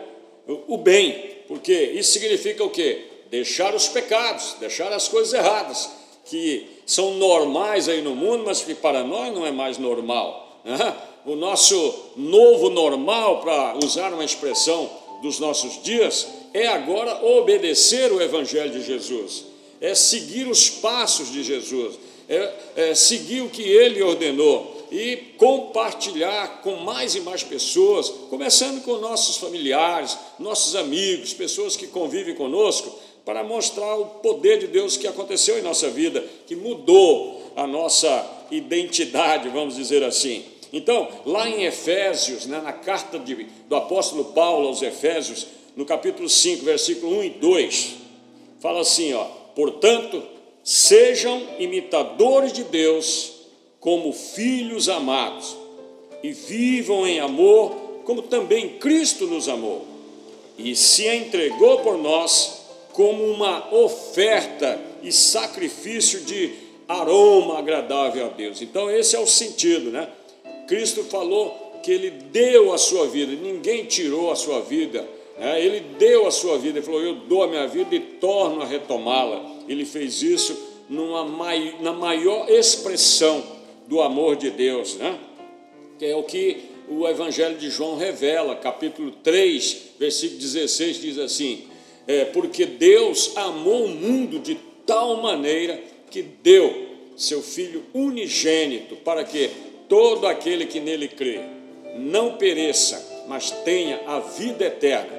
o 0.66 0.78
bem, 0.78 1.42
porque 1.47 1.75
isso 1.75 2.12
significa 2.12 2.64
o 2.64 2.71
quê? 2.71 3.04
Deixar 3.30 3.75
os 3.75 3.87
pecados, 3.87 4.57
deixar 4.59 4.90
as 4.90 5.09
coisas 5.09 5.35
erradas, 5.35 5.90
que 6.25 6.66
são 6.87 7.16
normais 7.16 7.87
aí 7.87 8.00
no 8.00 8.16
mundo, 8.16 8.45
mas 8.47 8.62
que 8.62 8.75
para 8.75 9.04
nós 9.04 9.30
não 9.35 9.45
é 9.45 9.50
mais 9.50 9.76
normal. 9.76 10.62
Né? 10.64 10.97
O 11.26 11.37
nosso 11.37 12.12
novo 12.16 12.71
normal, 12.71 13.42
para 13.42 13.76
usar 13.76 14.11
uma 14.14 14.25
expressão 14.25 14.90
dos 15.21 15.38
nossos 15.38 15.83
dias, 15.83 16.38
é 16.58 16.66
agora 16.66 17.24
obedecer 17.24 18.12
o 18.12 18.20
Evangelho 18.20 18.70
de 18.70 18.84
Jesus, 18.84 19.44
é 19.80 19.94
seguir 19.94 20.48
os 20.48 20.68
passos 20.68 21.32
de 21.32 21.42
Jesus, 21.42 21.98
é, 22.28 22.52
é 22.76 22.94
seguir 22.94 23.42
o 23.42 23.50
que 23.50 23.62
ele 23.62 24.02
ordenou. 24.02 24.76
E 24.90 25.16
compartilhar 25.36 26.62
com 26.62 26.76
mais 26.76 27.14
e 27.14 27.20
mais 27.20 27.42
pessoas, 27.42 28.08
começando 28.30 28.82
com 28.82 28.96
nossos 28.96 29.36
familiares, 29.36 30.16
nossos 30.38 30.74
amigos, 30.74 31.34
pessoas 31.34 31.76
que 31.76 31.86
convivem 31.86 32.34
conosco, 32.34 32.98
para 33.22 33.44
mostrar 33.44 33.96
o 33.96 34.06
poder 34.06 34.58
de 34.58 34.66
Deus 34.66 34.96
que 34.96 35.06
aconteceu 35.06 35.58
em 35.58 35.62
nossa 35.62 35.90
vida, 35.90 36.24
que 36.46 36.56
mudou 36.56 37.52
a 37.54 37.66
nossa 37.66 38.26
identidade, 38.50 39.50
vamos 39.50 39.76
dizer 39.76 40.02
assim. 40.02 40.42
Então, 40.72 41.06
lá 41.26 41.46
em 41.46 41.64
Efésios, 41.64 42.46
né, 42.46 42.58
na 42.58 42.72
carta 42.72 43.18
de, 43.18 43.46
do 43.68 43.76
apóstolo 43.76 44.26
Paulo 44.32 44.68
aos 44.68 44.80
Efésios, 44.80 45.46
no 45.78 45.85
capítulo 45.85 46.28
5, 46.28 46.64
versículo 46.64 47.20
1 47.20 47.23
e 47.23 47.30
2, 47.30 47.94
fala 48.58 48.80
assim: 48.80 49.14
ó, 49.14 49.25
portanto, 49.54 50.20
sejam 50.64 51.40
imitadores 51.61 52.52
de 52.52 52.64
Deus 52.64 53.35
como 53.78 54.12
filhos 54.12 54.88
amados 54.88 55.56
e 56.20 56.32
vivam 56.32 57.06
em 57.06 57.20
amor, 57.20 57.76
como 58.04 58.23
também 58.23 58.70
Cristo 58.80 59.28
nos 59.28 59.49
amou 59.49 59.87
e 60.58 60.75
se 60.75 61.06
entregou 61.06 61.78
por 61.78 61.97
nós 61.97 62.62
como 62.92 63.23
uma 63.26 63.73
oferta 63.73 64.80
e 65.00 65.12
sacrifício 65.12 66.23
de 66.23 66.54
aroma 66.88 67.56
agradável 67.56 68.26
a 68.26 68.30
Deus. 68.30 68.61
Então, 68.61 68.90
esse 68.90 69.14
é 69.14 69.20
o 69.20 69.28
sentido, 69.28 69.92
né? 69.92 70.08
Cristo 70.66 71.04
falou 71.04 71.78
que 71.85 71.92
ele 71.92 72.11
deu 72.11 72.73
a 72.73 72.78
sua 72.78 73.06
vida, 73.06 73.32
ninguém 73.40 73.85
tirou 73.85 74.32
a 74.32 74.35
sua 74.35 74.61
vida? 74.61 75.17
Ele 75.40 75.80
deu 75.99 76.26
a 76.26 76.30
sua 76.30 76.59
vida, 76.59 76.78
ele 76.78 76.87
falou: 76.87 77.00
Eu 77.00 77.14
dou 77.14 77.42
a 77.42 77.47
minha 77.47 77.66
vida 77.66 77.95
e 77.95 78.00
torno 78.00 78.62
a 78.62 78.66
retomá-la. 78.66 79.59
Ele 79.68 79.85
fez 79.85 80.23
isso 80.23 80.57
numa, 80.88 81.25
na 81.80 81.92
maior 81.92 82.50
expressão 82.50 83.45
do 83.87 84.00
amor 84.00 84.37
de 84.37 84.50
Deus, 84.50 84.97
né? 84.97 85.18
que 85.99 86.07
é 86.07 86.16
o 86.16 86.23
que 86.23 86.57
o 86.88 87.07
Evangelho 87.07 87.57
de 87.57 87.68
João 87.71 87.97
revela, 87.97 88.57
capítulo 88.57 89.11
3, 89.23 89.83
versículo 89.99 90.40
16, 90.40 91.00
diz 91.00 91.18
assim: 91.18 91.64
é, 92.07 92.25
Porque 92.25 92.64
Deus 92.64 93.37
amou 93.37 93.85
o 93.85 93.88
mundo 93.88 94.38
de 94.38 94.59
tal 94.87 95.21
maneira 95.23 95.78
que 96.11 96.23
deu 96.23 96.87
seu 97.16 97.42
Filho 97.42 97.85
unigênito, 97.92 98.97
para 98.97 99.25
que 99.25 99.50
todo 99.88 100.26
aquele 100.26 100.66
que 100.66 100.80
nele 100.80 101.09
crê 101.09 101.40
não 101.97 102.37
pereça, 102.37 103.25
mas 103.28 103.50
tenha 103.50 104.00
a 104.07 104.21
vida 104.21 104.64
eterna. 104.64 105.17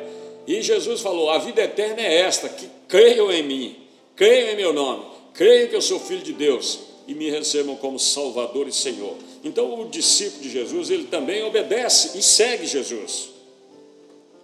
E 0.50 0.64
Jesus 0.64 1.02
falou: 1.02 1.30
a 1.30 1.38
vida 1.38 1.62
eterna 1.62 2.02
é 2.02 2.22
esta, 2.22 2.50
que 2.50 2.68
creiam 2.88 3.32
em 3.32 3.44
mim, 3.44 3.76
creiam 4.16 4.50
em 4.50 4.56
meu 4.56 4.74
nome, 4.74 5.06
creiam 5.32 5.70
que 5.70 5.76
eu 5.76 5.82
sou 5.82 6.00
filho 6.00 6.24
de 6.24 6.34
Deus 6.34 6.80
e 7.08 7.14
me 7.14 7.30
recebam 7.30 7.76
como 7.76 8.00
Salvador 8.00 8.68
e 8.68 8.74
Senhor. 8.74 9.16
Então, 9.44 9.80
o 9.80 9.88
discípulo 9.88 10.42
de 10.42 10.50
Jesus, 10.50 10.90
ele 10.90 11.04
também 11.04 11.44
obedece 11.44 12.18
e 12.18 12.24
segue 12.24 12.66
Jesus. 12.66 13.30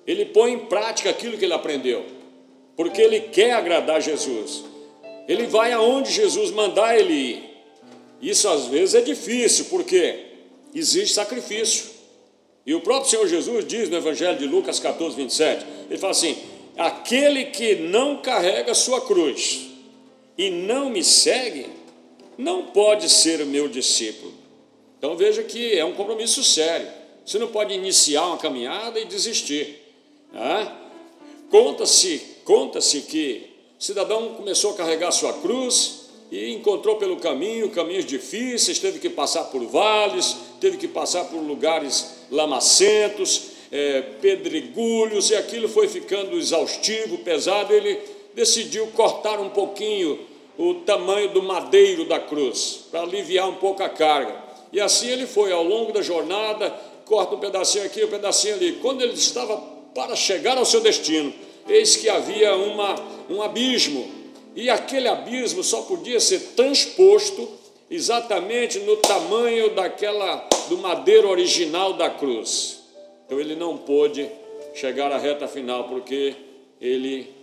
Ele 0.06 0.26
põe 0.26 0.54
em 0.54 0.60
prática 0.68 1.10
aquilo 1.10 1.40
que 1.40 1.46
ele 1.46 1.56
aprendeu, 1.56 2.06
porque 2.78 3.02
ele 3.02 3.22
quer 3.22 3.54
agradar 3.54 4.00
Jesus. 4.00 4.64
Ele 5.28 5.48
vai 5.48 5.74
aonde 5.74 6.12
Jesus 6.12 6.52
mandar 6.52 7.00
ele 7.00 7.14
ir. 7.14 7.44
Isso 8.22 8.48
às 8.48 8.68
vezes 8.68 8.94
é 8.94 9.02
difícil, 9.02 9.66
porque 9.72 10.20
existe 10.72 11.16
sacrifício. 11.16 11.95
E 12.66 12.74
o 12.74 12.82
próprio 12.82 13.10
Senhor 13.10 13.28
Jesus 13.28 13.66
diz 13.68 13.90
no 13.90 13.98
Evangelho 13.98 14.38
de 14.38 14.48
Lucas 14.48 14.80
14, 14.80 15.16
27, 15.16 15.66
ele 15.90 16.00
fala 16.00 16.12
assim: 16.12 16.36
aquele 16.76 17.46
que 17.46 17.76
não 17.76 18.18
carrega 18.18 18.74
sua 18.74 19.02
cruz 19.02 19.68
e 20.38 20.50
não 20.50 20.90
me 20.90 21.04
segue, 21.04 21.68
não 22.38 22.64
pode 22.68 23.10
ser 23.10 23.46
meu 23.46 23.68
discípulo. 23.68 24.34
Então 24.98 25.16
veja 25.16 25.44
que 25.44 25.78
é 25.78 25.86
um 25.86 25.94
compromisso 25.94 26.44
sério. 26.44 26.88
Você 27.26 27.38
não 27.38 27.48
pode 27.48 27.74
iniciar 27.74 28.26
uma 28.28 28.38
caminhada 28.38 29.00
e 29.00 29.06
desistir. 29.06 29.82
Né? 30.32 30.72
Conta-se, 31.50 32.22
conta-se 32.44 33.02
que 33.02 33.50
o 33.80 33.84
cidadão 33.84 34.34
começou 34.36 34.72
a 34.72 34.76
carregar 34.76 35.12
sua 35.12 35.34
cruz 35.34 36.06
e 36.32 36.52
encontrou 36.52 36.98
pelo 36.98 37.18
caminho 37.18 37.70
caminhos 37.70 38.06
difíceis, 38.06 38.80
teve 38.80 39.00
que 39.00 39.10
passar 39.10 39.46
por 39.46 39.64
vales, 39.66 40.36
teve 40.60 40.78
que 40.78 40.88
passar 40.88 41.26
por 41.26 41.38
lugares 41.38 42.15
lamacentos, 42.32 43.52
é, 43.72 44.02
pedregulhos, 44.22 45.30
e 45.30 45.36
aquilo 45.36 45.68
foi 45.68 45.88
ficando 45.88 46.38
exaustivo, 46.38 47.20
pesado. 47.20 47.74
Ele 47.74 48.00
decidiu 48.34 48.88
cortar 48.88 49.40
um 49.40 49.50
pouquinho 49.50 50.20
o 50.58 50.76
tamanho 50.76 51.30
do 51.30 51.44
madeiro 51.44 52.06
da 52.06 52.20
cruz, 52.20 52.86
para 52.90 53.02
aliviar 53.02 53.50
um 53.50 53.56
pouco 53.56 53.84
a 53.84 53.90
carga. 53.90 54.44
E 54.72 54.80
assim 54.80 55.10
ele 55.10 55.28
foi 55.28 55.52
ao 55.52 55.64
longo 55.64 55.92
da 55.92 56.02
jornada, 56.02 56.70
corta 57.06 57.36
um 57.36 57.40
pedacinho 57.40 57.86
aqui, 57.86 58.04
um 58.04 58.10
pedacinho 58.10 58.56
ali. 58.56 58.74
Quando 58.82 59.02
ele 59.02 59.14
estava 59.14 59.58
para 59.94 60.16
chegar 60.16 60.58
ao 60.58 60.66
seu 60.66 60.82
destino, 60.82 61.34
eis 61.68 61.96
que 61.96 62.10
havia 62.10 62.56
uma, 62.56 62.96
um 63.30 63.42
abismo, 63.42 64.10
e 64.56 64.70
aquele 64.70 65.08
abismo 65.08 65.64
só 65.64 65.82
podia 65.82 66.20
ser 66.20 66.40
transposto 66.56 67.50
exatamente 67.90 68.80
no 68.80 68.98
tamanho 68.98 69.74
daquela 69.76 70.48
do 70.70 70.78
madeiro 70.78 71.30
original 71.30 71.94
da 71.94 72.10
cruz. 72.10 72.84
Então 73.26 73.40
ele 73.40 73.56
não 73.56 73.78
pôde 73.78 74.30
chegar 74.74 75.12
à 75.12 75.18
reta 75.18 75.48
final 75.48 75.86
porque 75.86 76.36
ele 76.82 77.34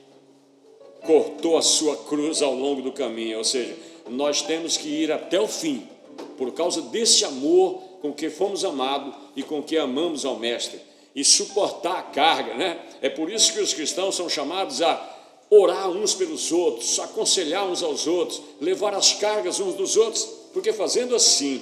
cortou 1.05 1.57
a 1.57 1.63
sua 1.63 1.97
cruz 1.97 2.43
ao 2.43 2.55
longo 2.55 2.83
do 2.83 2.93
caminho, 2.93 3.39
ou 3.39 3.45
seja, 3.45 3.75
nós 4.09 4.43
temos 4.43 4.77
que 4.77 4.89
ir 4.89 5.11
até 5.11 5.41
o 5.41 5.49
fim 5.49 5.89
por 6.37 6.53
causa 6.53 6.83
desse 6.83 7.25
amor 7.25 7.83
com 8.01 8.13
que 8.13 8.31
fomos 8.31 8.65
amados 8.65 9.15
e 9.35 9.43
com 9.43 9.63
que 9.63 9.77
amamos 9.77 10.25
ao 10.25 10.37
Mestre, 10.37 10.81
e 11.15 11.25
suportar 11.25 11.99
a 11.99 12.03
carga, 12.03 12.55
né? 12.55 12.81
É 13.01 13.09
por 13.09 13.31
isso 13.31 13.53
que 13.53 13.61
os 13.61 13.75
cristãos 13.75 14.15
são 14.15 14.29
chamados 14.29 14.83
a 14.83 14.97
orar 15.55 15.91
uns 15.91 16.15
pelos 16.15 16.51
outros, 16.51 16.99
aconselhar 16.99 17.69
uns 17.69 17.83
aos 17.83 18.07
outros, 18.07 18.41
levar 18.59 18.95
as 18.95 19.13
cargas 19.13 19.61
uns 19.61 19.75
dos 19.75 19.99
outros, 19.99 20.27
porque 20.55 20.73
fazendo 20.73 21.15
assim, 21.15 21.61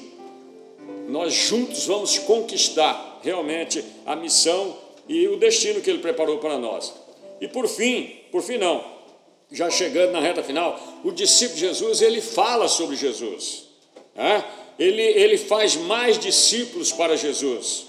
nós 1.09 1.35
juntos 1.35 1.87
vamos 1.87 2.17
conquistar 2.19 3.19
realmente 3.21 3.85
a 4.07 4.15
missão 4.15 4.77
e 5.09 5.27
o 5.27 5.37
destino 5.37 5.81
que 5.81 5.91
ele 5.91 5.99
preparou 5.99 6.39
para 6.39 6.57
nós. 6.57 6.95
E 7.41 7.49
por 7.49 7.67
fim, 7.67 8.17
por 8.31 8.43
fim 8.43 8.59
não, 8.59 8.85
já 9.51 9.69
chegando 9.69 10.13
na 10.13 10.21
reta 10.21 10.41
final, 10.41 10.79
o 11.03 11.11
discípulo 11.11 11.59
de 11.59 11.67
Jesus, 11.67 12.01
ele 12.01 12.21
fala 12.21 12.69
sobre 12.69 12.95
Jesus. 12.95 13.65
Né? 14.15 14.45
ele, 14.79 15.03
ele 15.03 15.37
faz 15.37 15.75
mais 15.75 16.17
discípulos 16.17 16.93
para 16.93 17.17
Jesus. 17.17 17.87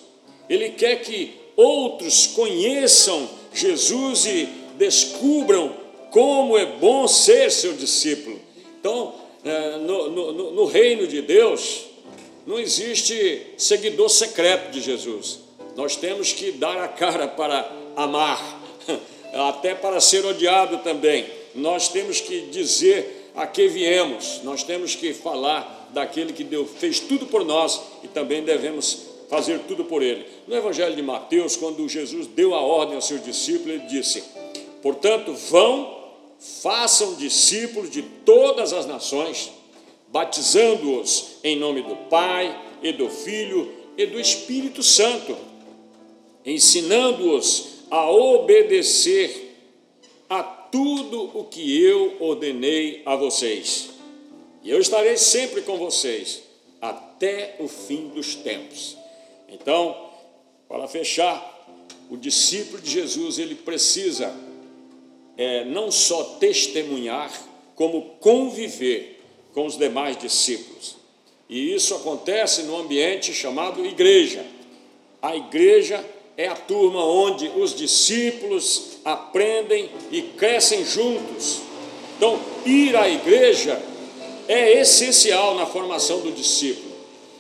Ele 0.50 0.70
quer 0.70 1.04
que 1.04 1.32
outros 1.56 2.26
conheçam 2.26 3.30
Jesus 3.54 4.26
e 4.26 4.50
descubram 4.78 5.81
como 6.12 6.58
é 6.58 6.66
bom 6.66 7.08
ser 7.08 7.50
seu 7.52 7.74
discípulo. 7.74 8.40
Então, 8.80 9.16
é, 9.44 9.78
no, 9.78 10.10
no, 10.10 10.52
no 10.52 10.66
reino 10.66 11.08
de 11.08 11.22
Deus, 11.22 11.86
não 12.46 12.60
existe 12.60 13.48
seguidor 13.58 14.10
secreto 14.10 14.72
de 14.72 14.82
Jesus. 14.82 15.40
Nós 15.76 15.96
temos 15.96 16.34
que 16.34 16.52
dar 16.52 16.78
a 16.78 16.88
cara 16.88 17.28
para 17.28 17.72
amar, 17.96 18.62
até 19.50 19.74
para 19.74 20.00
ser 20.00 20.26
odiado 20.26 20.80
também. 20.80 21.26
Nós 21.56 21.88
temos 21.88 22.20
que 22.20 22.42
dizer 22.42 23.32
a 23.36 23.48
que 23.48 23.68
viemos, 23.68 24.42
nós 24.44 24.64
temos 24.64 24.96
que 24.96 25.14
falar 25.14 25.90
daquele 25.94 26.34
que 26.34 26.44
deu, 26.44 26.66
fez 26.66 27.00
tudo 27.00 27.26
por 27.26 27.46
nós 27.46 27.82
e 28.04 28.08
também 28.08 28.44
devemos 28.44 29.04
fazer 29.30 29.60
tudo 29.60 29.86
por 29.86 30.04
ele. 30.04 30.26
No 30.48 30.56
Evangelho 30.56 30.96
de 30.96 31.02
Mateus, 31.02 31.56
quando 31.56 31.88
Jesus 31.88 32.28
deu 32.28 32.54
a 32.54 32.60
ordem 32.60 32.96
aos 32.96 33.08
seus 33.08 33.24
discípulos, 33.24 33.76
ele 33.76 33.88
disse: 33.88 34.24
Portanto, 34.82 35.34
vão, 35.34 36.01
façam 36.42 37.14
discípulos 37.14 37.92
de 37.92 38.02
todas 38.02 38.74
as 38.74 38.88
nações, 38.88 39.52
batizando-os 40.08 41.36
em 41.44 41.56
nome 41.56 41.84
do 41.84 41.96
Pai 42.10 42.60
e 42.82 42.92
do 42.92 43.10
Filho 43.10 43.72
e 43.96 44.08
do 44.08 44.20
Espírito 44.20 44.82
Santo, 44.82 45.38
ensinando-os 46.44 47.84
a 47.92 48.10
obedecer 48.10 49.56
a 50.28 50.42
tudo 50.42 51.30
o 51.38 51.44
que 51.44 51.80
eu 51.80 52.18
ordenei 52.20 53.04
a 53.06 53.16
vocês. 53.16 53.90
E 54.64 54.72
eu 54.72 54.80
estarei 54.80 55.18
sempre 55.18 55.62
com 55.62 55.78
vocês 55.78 56.42
até 56.82 57.56
o 57.60 57.68
fim 57.68 58.08
dos 58.08 58.34
tempos. 58.34 58.98
Então, 59.48 60.10
para 60.68 60.88
fechar, 60.88 61.50
o 62.10 62.18
discípulo 62.18 62.82
de 62.82 62.90
Jesus 62.90 63.38
ele 63.38 63.54
precisa 63.54 64.34
é, 65.42 65.66
não 65.66 65.90
só 65.90 66.24
testemunhar, 66.40 67.32
como 67.74 68.16
conviver 68.20 69.20
com 69.56 69.66
os 69.66 69.76
demais 69.76 70.16
discípulos. 70.16 70.98
E 71.50 71.74
isso 71.74 71.96
acontece 71.96 72.62
no 72.62 72.78
ambiente 72.78 73.34
chamado 73.34 73.84
igreja. 73.84 74.46
A 75.20 75.36
igreja 75.36 76.06
é 76.38 76.48
a 76.48 76.56
turma 76.56 77.04
onde 77.04 77.48
os 77.48 77.76
discípulos 77.76 79.00
aprendem 79.04 79.90
e 80.12 80.22
crescem 80.22 80.86
juntos. 80.86 81.62
Então, 82.18 82.40
ir 82.64 82.96
à 82.96 83.10
igreja 83.10 83.82
é 84.48 84.80
essencial 84.80 85.56
na 85.56 85.66
formação 85.66 86.20
do 86.20 86.32
discípulo, 86.32 86.94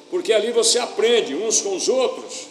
porque 0.09 0.33
ali 0.33 0.51
você 0.51 0.79
aprende 0.79 1.35
uns 1.35 1.61
com 1.61 1.75
os 1.75 1.87
outros. 1.87 2.47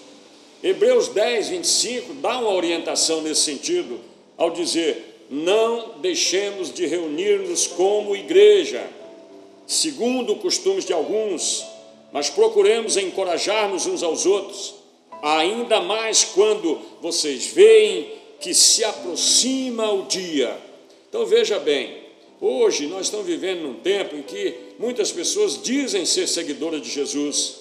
Hebreus 0.62 1.09
10, 1.09 1.49
25 1.49 2.14
dá 2.14 2.38
uma 2.38 2.54
orientação 2.54 3.21
nesse 3.21 3.40
sentido, 3.40 3.99
ao 4.38 4.50
dizer: 4.50 5.09
não 5.30 5.99
deixemos 6.00 6.75
de 6.75 6.87
reunir-nos 6.87 7.66
como 7.66 8.16
igreja, 8.16 8.84
segundo 9.66 10.37
costumes 10.37 10.84
de 10.84 10.92
alguns, 10.92 11.64
mas 12.12 12.28
procuremos 12.28 12.96
encorajar-nos 12.96 13.87
uns 13.87 14.02
aos 14.02 14.26
outros, 14.26 14.75
ainda 15.22 15.80
mais 15.80 16.25
quando 16.25 16.80
vocês 17.00 17.46
veem 17.46 18.12
que 18.40 18.52
se 18.52 18.82
aproxima 18.82 19.92
o 19.92 20.06
dia. 20.06 20.58
Então 21.08 21.25
veja 21.25 21.58
bem, 21.58 22.00
Hoje 22.40 22.87
nós 22.87 23.02
estamos 23.02 23.26
vivendo 23.26 23.60
num 23.60 23.75
tempo 23.75 24.16
em 24.16 24.22
que 24.22 24.54
muitas 24.78 25.12
pessoas 25.12 25.62
dizem 25.62 26.06
ser 26.06 26.26
seguidoras 26.26 26.80
de 26.80 26.88
Jesus, 26.88 27.56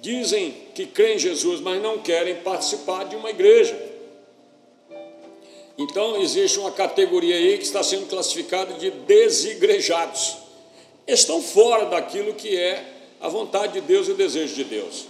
dizem 0.00 0.54
que 0.76 0.86
creem 0.86 1.16
em 1.16 1.18
Jesus, 1.18 1.60
mas 1.60 1.82
não 1.82 1.98
querem 1.98 2.36
participar 2.36 3.02
de 3.04 3.16
uma 3.16 3.30
igreja. 3.30 3.76
Então 5.78 6.20
existe 6.20 6.58
uma 6.58 6.72
categoria 6.72 7.36
aí 7.36 7.58
que 7.58 7.64
está 7.64 7.82
sendo 7.82 8.06
classificada 8.06 8.74
de 8.74 8.90
desigrejados. 8.90 10.36
Estão 11.06 11.42
fora 11.42 11.86
daquilo 11.86 12.34
que 12.34 12.56
é 12.56 12.82
a 13.20 13.28
vontade 13.28 13.74
de 13.74 13.80
Deus 13.82 14.08
e 14.08 14.12
o 14.12 14.14
desejo 14.14 14.54
de 14.54 14.64
Deus. 14.64 15.06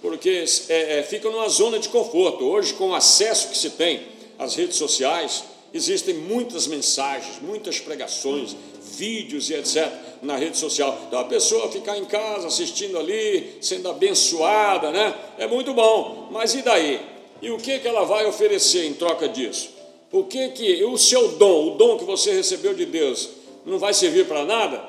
porque 0.00 0.44
é, 0.68 0.98
é, 0.98 1.02
ficam 1.02 1.30
numa 1.32 1.48
zona 1.48 1.78
de 1.78 1.88
conforto. 1.88 2.44
Hoje, 2.44 2.74
com 2.74 2.90
o 2.90 2.94
acesso 2.94 3.48
que 3.48 3.58
se 3.58 3.70
tem 3.70 4.02
às 4.38 4.54
redes 4.54 4.76
sociais, 4.76 5.44
existem 5.74 6.14
muitas 6.14 6.66
mensagens, 6.66 7.40
muitas 7.40 7.80
pregações, 7.80 8.54
vídeos 8.80 9.50
e 9.50 9.54
etc. 9.54 9.88
na 10.22 10.36
rede 10.36 10.56
social. 10.56 10.98
Então 11.06 11.18
a 11.18 11.24
pessoa 11.24 11.70
ficar 11.70 11.98
em 11.98 12.04
casa 12.04 12.46
assistindo 12.46 12.98
ali, 12.98 13.58
sendo 13.60 13.88
abençoada, 13.88 14.90
né? 14.90 15.14
É 15.36 15.46
muito 15.46 15.74
bom. 15.74 16.28
Mas 16.30 16.54
e 16.54 16.62
daí? 16.62 17.00
E 17.42 17.50
o 17.50 17.58
que, 17.58 17.78
que 17.78 17.86
ela 17.88 18.04
vai 18.04 18.24
oferecer 18.24 18.84
em 18.86 18.94
troca 18.94 19.28
disso? 19.28 19.77
O 20.10 20.24
que 20.24 20.48
que 20.50 20.84
o 20.84 20.96
seu 20.96 21.36
dom, 21.36 21.74
o 21.74 21.76
dom 21.76 21.98
que 21.98 22.04
você 22.04 22.32
recebeu 22.32 22.74
de 22.74 22.86
Deus, 22.86 23.28
não 23.66 23.78
vai 23.78 23.92
servir 23.92 24.26
para 24.26 24.44
nada? 24.44 24.82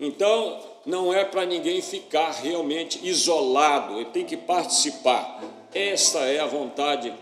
Então, 0.00 0.60
não 0.86 1.12
é 1.12 1.24
para 1.24 1.44
ninguém 1.44 1.82
ficar 1.82 2.30
realmente 2.30 3.00
isolado, 3.02 3.96
ele 3.96 4.06
tem 4.06 4.24
que 4.24 4.36
participar. 4.36 5.42
Esta 5.74 6.20
é 6.20 6.38
a 6.38 6.46
vontade 6.46 7.12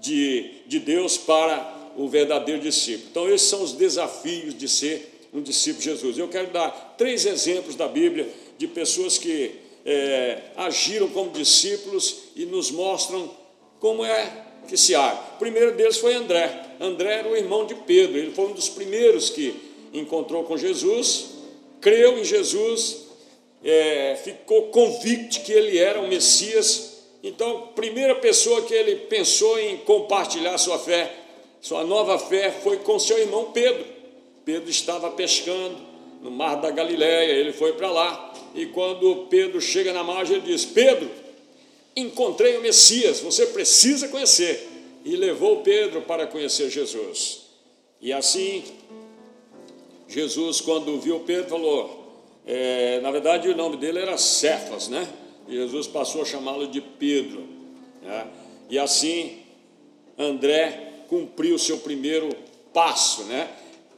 de, 0.00 0.50
de 0.66 0.78
Deus 0.78 1.16
para 1.16 1.74
o 1.96 2.08
verdadeiro 2.08 2.60
discípulo. 2.60 3.08
Então, 3.10 3.28
esses 3.28 3.48
são 3.48 3.62
os 3.62 3.72
desafios 3.72 4.54
de 4.54 4.68
ser 4.68 5.28
um 5.32 5.40
discípulo 5.40 5.78
de 5.78 5.84
Jesus. 5.84 6.18
Eu 6.18 6.28
quero 6.28 6.48
dar 6.48 6.94
três 6.98 7.24
exemplos 7.24 7.74
da 7.74 7.88
Bíblia 7.88 8.28
de 8.58 8.66
pessoas 8.66 9.16
que 9.16 9.52
é, 9.84 10.42
agiram 10.56 11.08
como 11.08 11.30
discípulos 11.30 12.24
e 12.34 12.44
nos 12.44 12.70
mostram 12.70 13.30
como 13.78 14.04
é 14.04 14.45
que 14.66 14.76
se 14.76 14.94
age. 14.94 15.18
O 15.36 15.38
primeiro 15.38 15.72
deles 15.72 15.98
foi 15.98 16.14
André. 16.14 16.64
André 16.80 17.20
era 17.20 17.28
o 17.28 17.36
irmão 17.36 17.66
de 17.66 17.74
Pedro, 17.74 18.18
ele 18.18 18.32
foi 18.32 18.46
um 18.46 18.52
dos 18.52 18.68
primeiros 18.68 19.30
que 19.30 19.54
encontrou 19.92 20.44
com 20.44 20.56
Jesus, 20.56 21.30
creu 21.80 22.18
em 22.18 22.24
Jesus, 22.24 23.06
é, 23.64 24.16
ficou 24.22 24.64
convicto 24.64 25.40
que 25.40 25.52
ele 25.52 25.78
era 25.78 26.00
o 26.00 26.08
Messias. 26.08 27.04
Então, 27.22 27.68
primeira 27.74 28.14
pessoa 28.16 28.62
que 28.62 28.74
ele 28.74 28.96
pensou 29.06 29.58
em 29.58 29.78
compartilhar 29.78 30.58
sua 30.58 30.78
fé, 30.78 31.12
sua 31.60 31.82
nova 31.82 32.18
fé, 32.18 32.50
foi 32.50 32.78
com 32.78 32.98
seu 32.98 33.18
irmão 33.18 33.50
Pedro. 33.52 33.84
Pedro 34.44 34.70
estava 34.70 35.10
pescando 35.10 35.76
no 36.22 36.30
mar 36.30 36.56
da 36.56 36.70
Galiléia, 36.70 37.32
ele 37.32 37.52
foi 37.52 37.72
para 37.72 37.90
lá. 37.90 38.34
E 38.54 38.66
quando 38.66 39.26
Pedro 39.28 39.60
chega 39.60 39.92
na 39.92 40.04
margem, 40.04 40.36
ele 40.36 40.46
diz: 40.46 40.64
Pedro, 40.64 41.10
encontrei 41.96 42.58
o 42.58 42.60
Messias, 42.60 43.20
você 43.20 43.46
precisa 43.46 44.08
conhecer. 44.08 44.68
E 45.04 45.16
levou 45.16 45.62
Pedro 45.62 46.02
para 46.02 46.26
conhecer 46.26 46.68
Jesus. 46.68 47.42
E 48.00 48.12
assim, 48.12 48.64
Jesus, 50.08 50.60
quando 50.60 51.00
viu 51.00 51.20
Pedro, 51.20 51.48
falou: 51.48 52.24
é, 52.46 53.00
na 53.00 53.10
verdade, 53.10 53.48
o 53.48 53.56
nome 53.56 53.76
dele 53.76 53.98
era 54.00 54.18
Cefas, 54.18 54.88
né? 54.88 55.08
E 55.48 55.54
Jesus 55.54 55.86
passou 55.86 56.22
a 56.22 56.24
chamá-lo 56.24 56.66
de 56.66 56.80
Pedro. 56.80 57.44
Né? 58.02 58.26
E 58.68 58.78
assim, 58.78 59.38
André 60.18 61.04
cumpriu 61.08 61.58
seu 61.58 61.78
primeiro 61.78 62.28
passo, 62.74 63.22
né? 63.24 63.48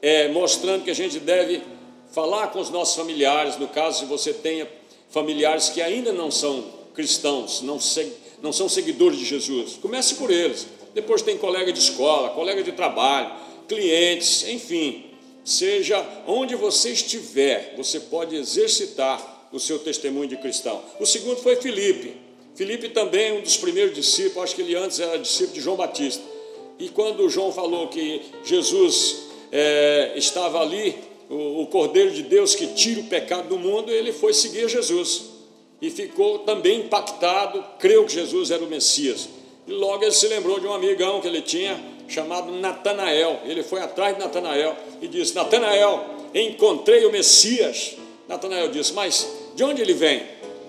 É, 0.01 0.29
mostrando 0.29 0.85
que 0.85 0.91
a 0.91 0.95
gente 0.95 1.19
deve 1.19 1.63
falar 2.13 2.49
com 2.49 2.61
os 2.61 2.71
nossos 2.71 2.95
familiares, 2.95 3.57
no 3.57 3.69
caso, 3.69 4.01
se 4.01 4.05
você 4.05 4.33
tenha 4.33 4.69
familiares 5.11 5.71
que 5.71 5.81
ainda 5.81 6.13
não 6.13 6.31
são 6.31 6.78
cristãos, 6.99 7.63
não, 7.63 7.79
não 8.43 8.53
são 8.53 8.69
seguidores 8.69 9.21
de 9.21 9.25
Jesus. 9.25 9.79
Comece 9.81 10.17
por 10.17 10.33
eles. 10.33 10.67
Depois 10.93 11.23
tem 11.23 11.39
colega 11.39 11.73
de 11.73 11.79
escola, 11.79 12.31
colega 12.31 12.61
de 12.61 12.73
trabalho, 12.73 13.31
clientes, 13.69 14.45
enfim. 14.49 15.05
Seja 15.45 16.05
onde 16.27 16.57
você 16.57 16.91
estiver, 16.91 17.75
você 17.77 18.01
pode 18.01 18.35
exercitar 18.35 19.49
o 19.53 19.61
seu 19.61 19.79
testemunho 19.79 20.29
de 20.29 20.37
cristão. 20.39 20.83
O 20.99 21.07
segundo 21.07 21.37
foi 21.37 21.55
Filipe. 21.55 22.17
Filipe 22.57 22.89
também, 22.89 23.39
um 23.39 23.43
dos 23.43 23.57
primeiros 23.57 23.95
discípulos, 23.95 24.43
acho 24.43 24.57
que 24.57 24.63
ele 24.63 24.75
antes 24.75 24.99
era 24.99 25.17
discípulo 25.19 25.55
de 25.55 25.61
João 25.61 25.77
Batista. 25.77 26.25
E 26.81 26.89
quando 26.89 27.31
João 27.31 27.53
falou 27.53 27.87
que 27.87 28.23
Jesus 28.45 29.29
é, 29.53 30.15
estava 30.17 30.61
ali, 30.61 30.97
o, 31.31 31.63
o 31.63 31.67
Cordeiro 31.69 32.11
de 32.11 32.25
Deus 32.25 32.57
que 32.57 32.67
tira 32.75 33.01
o 33.01 33.05
pecado 33.05 33.51
do 33.51 33.57
mundo, 33.57 33.93
ele 33.93 34.13
foi 34.13 34.35
seguir 34.35 34.69
Jesus 34.69 35.28
e 35.81 35.91
ficou 35.91 36.41
também 36.41 36.81
impactado, 36.81 37.65
creu 37.79 38.05
que 38.05 38.13
Jesus 38.13 38.51
era 38.51 38.63
o 38.63 38.67
Messias. 38.67 39.29
E 39.67 39.73
logo 39.73 40.03
ele 40.03 40.13
se 40.13 40.27
lembrou 40.27 40.59
de 40.59 40.67
um 40.67 40.73
amigão 40.73 41.21
que 41.21 41.29
ele 41.29 41.43
tinha, 41.43 41.79
chamado 42.09 42.51
Natanael. 42.53 43.41
Ele 43.45 43.63
foi 43.63 43.81
atrás 43.81 44.17
de 44.17 44.21
Natanael 44.21 44.75
e 45.01 45.07
disse: 45.07 45.35
Natanael, 45.35 46.05
encontrei 46.35 47.05
o 47.05 47.13
Messias. 47.13 47.97
Natanael 48.27 48.69
disse: 48.69 48.93
Mas 48.93 49.29
de 49.55 49.63
onde 49.63 49.83
ele 49.83 49.95
vem? 49.95 50.23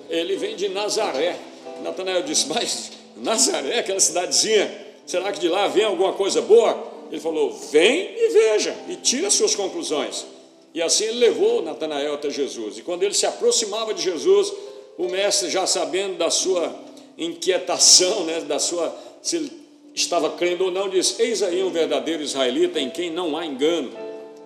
Ele 0.09 0.35
vem 0.35 0.55
de 0.55 0.69
Nazaré. 0.69 1.37
Natanael 1.81 2.23
disse: 2.23 2.47
Mas 2.47 2.91
Nazaré, 3.17 3.79
aquela 3.79 3.99
cidadezinha, 3.99 4.69
será 5.05 5.31
que 5.31 5.39
de 5.39 5.47
lá 5.47 5.67
vem 5.67 5.85
alguma 5.85 6.13
coisa 6.13 6.41
boa? 6.41 6.91
Ele 7.09 7.21
falou: 7.21 7.51
Vem 7.71 8.11
e 8.15 8.29
veja, 8.29 8.75
e 8.87 8.95
tira 8.95 9.29
suas 9.29 9.55
conclusões. 9.55 10.25
E 10.73 10.81
assim 10.81 11.05
ele 11.05 11.17
levou 11.17 11.63
Natanael 11.63 12.13
até 12.13 12.29
Jesus. 12.29 12.77
E 12.77 12.83
quando 12.83 13.01
ele 13.01 13.13
se 13.13 13.25
aproximava 13.25 13.93
de 13.93 14.03
Jesus, 14.03 14.53
o 14.99 15.07
mestre, 15.07 15.49
já 15.49 15.65
sabendo 15.65 16.17
da 16.17 16.29
sua 16.29 16.77
inquietação, 17.17 18.25
né, 18.25 18.41
da 18.41 18.59
sua, 18.59 18.93
se 19.21 19.37
ele 19.37 19.51
estava 19.95 20.31
crendo 20.31 20.65
ou 20.65 20.71
não, 20.71 20.89
disse: 20.89 21.21
Eis 21.21 21.41
aí 21.41 21.63
um 21.63 21.69
verdadeiro 21.69 22.21
israelita 22.21 22.81
em 22.81 22.89
quem 22.89 23.09
não 23.09 23.37
há 23.37 23.45
engano. 23.45 23.93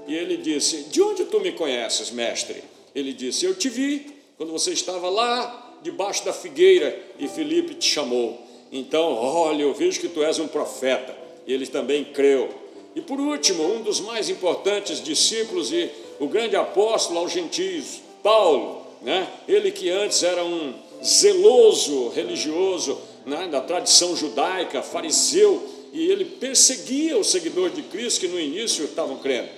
E 0.08 0.14
ele 0.14 0.38
disse: 0.38 0.84
De 0.92 1.02
onde 1.02 1.26
tu 1.26 1.40
me 1.40 1.54
conheces, 1.54 2.12
mestre? 2.12 2.64
Ele 2.94 3.12
disse: 3.14 3.46
Eu 3.46 3.56
te 3.56 3.68
vi 3.68 4.06
quando 4.38 4.52
você 4.52 4.72
estava 4.72 5.10
lá 5.10 5.80
debaixo 5.82 6.24
da 6.24 6.32
figueira 6.32 7.02
e 7.18 7.28
Felipe 7.28 7.74
te 7.74 7.90
chamou. 7.90 8.40
Então, 8.72 9.12
olha, 9.16 9.64
eu 9.64 9.74
vejo 9.74 10.00
que 10.00 10.08
tu 10.08 10.24
és 10.24 10.38
um 10.38 10.48
profeta. 10.48 11.18
E 11.48 11.54
ele 11.54 11.66
também 11.66 12.04
creu. 12.06 12.50
E 12.96 13.02
por 13.02 13.20
último, 13.20 13.64
um 13.74 13.82
dos 13.82 14.00
mais 14.00 14.30
importantes 14.30 15.04
discípulos 15.04 15.74
e 15.74 15.90
o 16.20 16.28
grande 16.28 16.56
apóstolo 16.56 17.20
aos 17.20 17.32
gentios, 17.32 18.02
Paulo 18.22 18.83
né? 19.04 19.28
ele 19.48 19.72
que 19.72 19.90
antes 19.90 20.24
era 20.24 20.44
um 20.44 20.74
zeloso 21.04 22.10
religioso 22.10 22.98
né? 23.26 23.48
da 23.48 23.62
tradição 23.62 24.16
judaica, 24.16 24.82
fariseu, 24.82 25.70
e 25.92 26.08
ele 26.08 26.26
perseguia 26.26 27.18
os 27.18 27.28
seguidores 27.28 27.76
de 27.76 27.84
Cristo 27.84 28.22
que 28.22 28.28
no 28.28 28.40
início 28.40 28.86
estavam 28.86 29.18
crendo. 29.18 29.50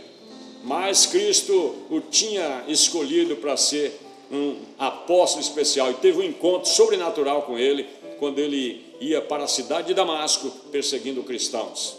Mas 0.63 1.05
Cristo 1.05 1.53
o 1.89 2.01
tinha 2.01 2.65
escolhido 2.67 3.35
para 3.37 3.55
ser 3.55 4.01
um 4.31 4.57
apóstolo 4.77 5.41
especial 5.41 5.91
e 5.91 5.93
teve 5.95 6.19
um 6.19 6.23
encontro 6.23 6.69
sobrenatural 6.69 7.43
com 7.43 7.57
ele 7.57 7.87
quando 8.19 8.39
ele 8.39 8.83
ia 8.99 9.21
para 9.21 9.43
a 9.43 9.47
cidade 9.47 9.87
de 9.87 9.93
Damasco 9.93 10.49
perseguindo 10.71 11.23
cristãos. 11.23 11.97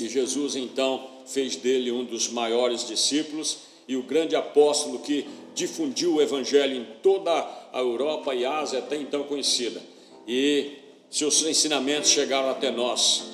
E 0.00 0.08
Jesus 0.08 0.56
então 0.56 1.08
fez 1.26 1.56
dele 1.56 1.92
um 1.92 2.04
dos 2.04 2.28
maiores 2.28 2.86
discípulos 2.86 3.58
e 3.90 3.96
o 3.96 4.04
grande 4.04 4.36
apóstolo 4.36 5.00
que 5.00 5.26
difundiu 5.52 6.14
o 6.14 6.22
evangelho 6.22 6.76
em 6.76 6.86
toda 7.02 7.32
a 7.72 7.80
Europa 7.80 8.32
e 8.32 8.46
Ásia 8.46 8.78
até 8.78 8.94
então 8.94 9.24
conhecida. 9.24 9.82
E 10.28 10.74
seus 11.10 11.42
ensinamentos 11.42 12.08
chegaram 12.08 12.50
até 12.50 12.70
nós. 12.70 13.24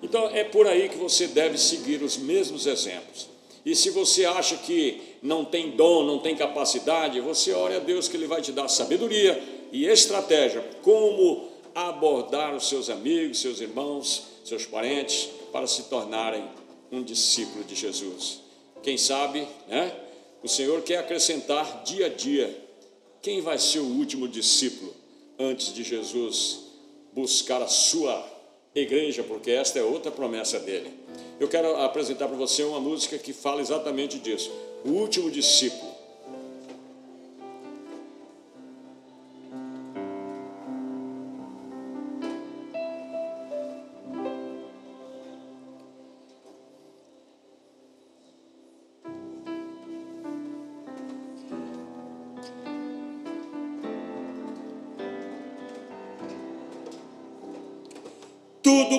Então 0.00 0.28
é 0.28 0.44
por 0.44 0.68
aí 0.68 0.88
que 0.88 0.96
você 0.96 1.26
deve 1.26 1.58
seguir 1.58 2.00
os 2.00 2.16
mesmos 2.16 2.64
exemplos. 2.64 3.26
E 3.66 3.74
se 3.74 3.90
você 3.90 4.24
acha 4.24 4.56
que 4.58 5.00
não 5.20 5.44
tem 5.44 5.72
dom, 5.72 6.04
não 6.04 6.20
tem 6.20 6.36
capacidade, 6.36 7.20
você 7.20 7.52
ore 7.52 7.74
a 7.74 7.80
Deus 7.80 8.06
que 8.06 8.16
Ele 8.16 8.28
vai 8.28 8.40
te 8.40 8.52
dar 8.52 8.68
sabedoria 8.68 9.42
e 9.72 9.84
estratégia 9.84 10.64
como 10.82 11.48
abordar 11.74 12.54
os 12.54 12.68
seus 12.68 12.88
amigos, 12.88 13.40
seus 13.40 13.60
irmãos, 13.60 14.26
seus 14.44 14.64
parentes, 14.64 15.28
para 15.50 15.66
se 15.66 15.82
tornarem 15.84 16.44
um 16.92 17.02
discípulo 17.02 17.64
de 17.64 17.74
Jesus. 17.74 18.44
Quem 18.80 18.96
sabe, 18.96 19.48
né? 19.66 20.03
O 20.44 20.48
Senhor 20.48 20.82
quer 20.82 20.98
acrescentar 20.98 21.84
dia 21.84 22.04
a 22.04 22.08
dia 22.10 22.54
quem 23.22 23.40
vai 23.40 23.58
ser 23.58 23.78
o 23.78 23.86
último 23.86 24.28
discípulo 24.28 24.94
antes 25.38 25.72
de 25.72 25.82
Jesus 25.82 26.64
buscar 27.14 27.62
a 27.62 27.66
sua 27.66 28.22
igreja, 28.74 29.22
porque 29.22 29.50
esta 29.50 29.78
é 29.78 29.82
outra 29.82 30.12
promessa 30.12 30.58
dele. 30.58 30.92
Eu 31.40 31.48
quero 31.48 31.74
apresentar 31.76 32.28
para 32.28 32.36
você 32.36 32.62
uma 32.62 32.78
música 32.78 33.16
que 33.16 33.32
fala 33.32 33.62
exatamente 33.62 34.18
disso. 34.18 34.52
O 34.84 34.90
último 34.90 35.30
discípulo. 35.30 35.83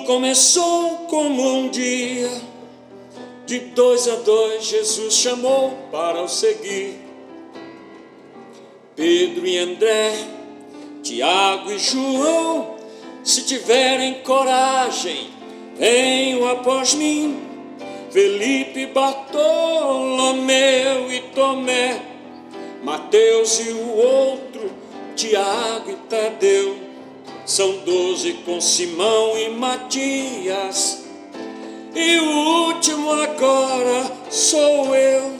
Começou 0.06 1.06
como 1.08 1.42
um 1.42 1.68
dia, 1.68 2.30
de 3.44 3.58
dois 3.58 4.08
a 4.08 4.16
dois 4.16 4.64
Jesus 4.64 5.14
chamou 5.14 5.72
para 5.90 6.22
o 6.22 6.28
seguir. 6.28 7.04
Pedro 8.94 9.46
e 9.46 9.58
André 9.58 10.36
Tiago 11.06 11.70
e 11.70 11.78
João, 11.78 12.74
se 13.22 13.44
tiverem 13.44 14.14
coragem, 14.24 15.28
venham 15.76 16.48
após 16.48 16.94
mim. 16.94 17.44
Felipe, 18.10 18.86
Bartolomeu 18.86 20.42
e 21.12 21.20
Tomé, 21.32 22.02
Mateus 22.82 23.60
e 23.60 23.70
o 23.70 23.96
outro, 23.96 24.68
Tiago 25.14 25.92
e 25.92 25.96
Tadeu, 26.08 26.76
são 27.46 27.78
doze 27.78 28.32
com 28.44 28.60
Simão 28.60 29.38
e 29.38 29.48
Matias, 29.50 31.04
e 31.94 32.18
o 32.18 32.66
último 32.66 33.12
agora 33.12 34.12
sou 34.28 34.94
eu. 34.94 35.36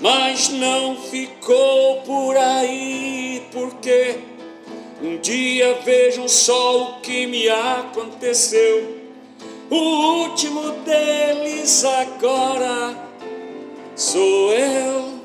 Mas 0.00 0.48
não 0.48 0.96
ficou 0.96 2.02
por 2.02 2.36
aí, 2.36 3.42
porque 3.50 4.18
um 5.02 5.18
dia 5.18 5.74
vejam 5.84 6.28
só 6.28 6.82
o 6.82 7.00
que 7.00 7.26
me 7.26 7.48
aconteceu. 7.48 8.96
O 9.68 10.22
último 10.22 10.70
deles 10.84 11.84
agora 11.84 12.96
sou 13.96 14.52
eu. 14.52 15.16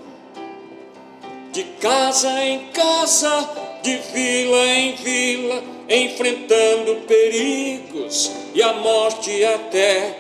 De 1.52 1.64
casa 1.80 2.44
em 2.44 2.70
casa, 2.72 3.71
de 3.82 3.98
vila 4.14 4.66
em 4.68 4.96
vila, 4.96 5.64
enfrentando 5.90 6.96
perigos 7.08 8.32
e 8.54 8.62
a 8.62 8.74
morte 8.74 9.44
até, 9.44 10.16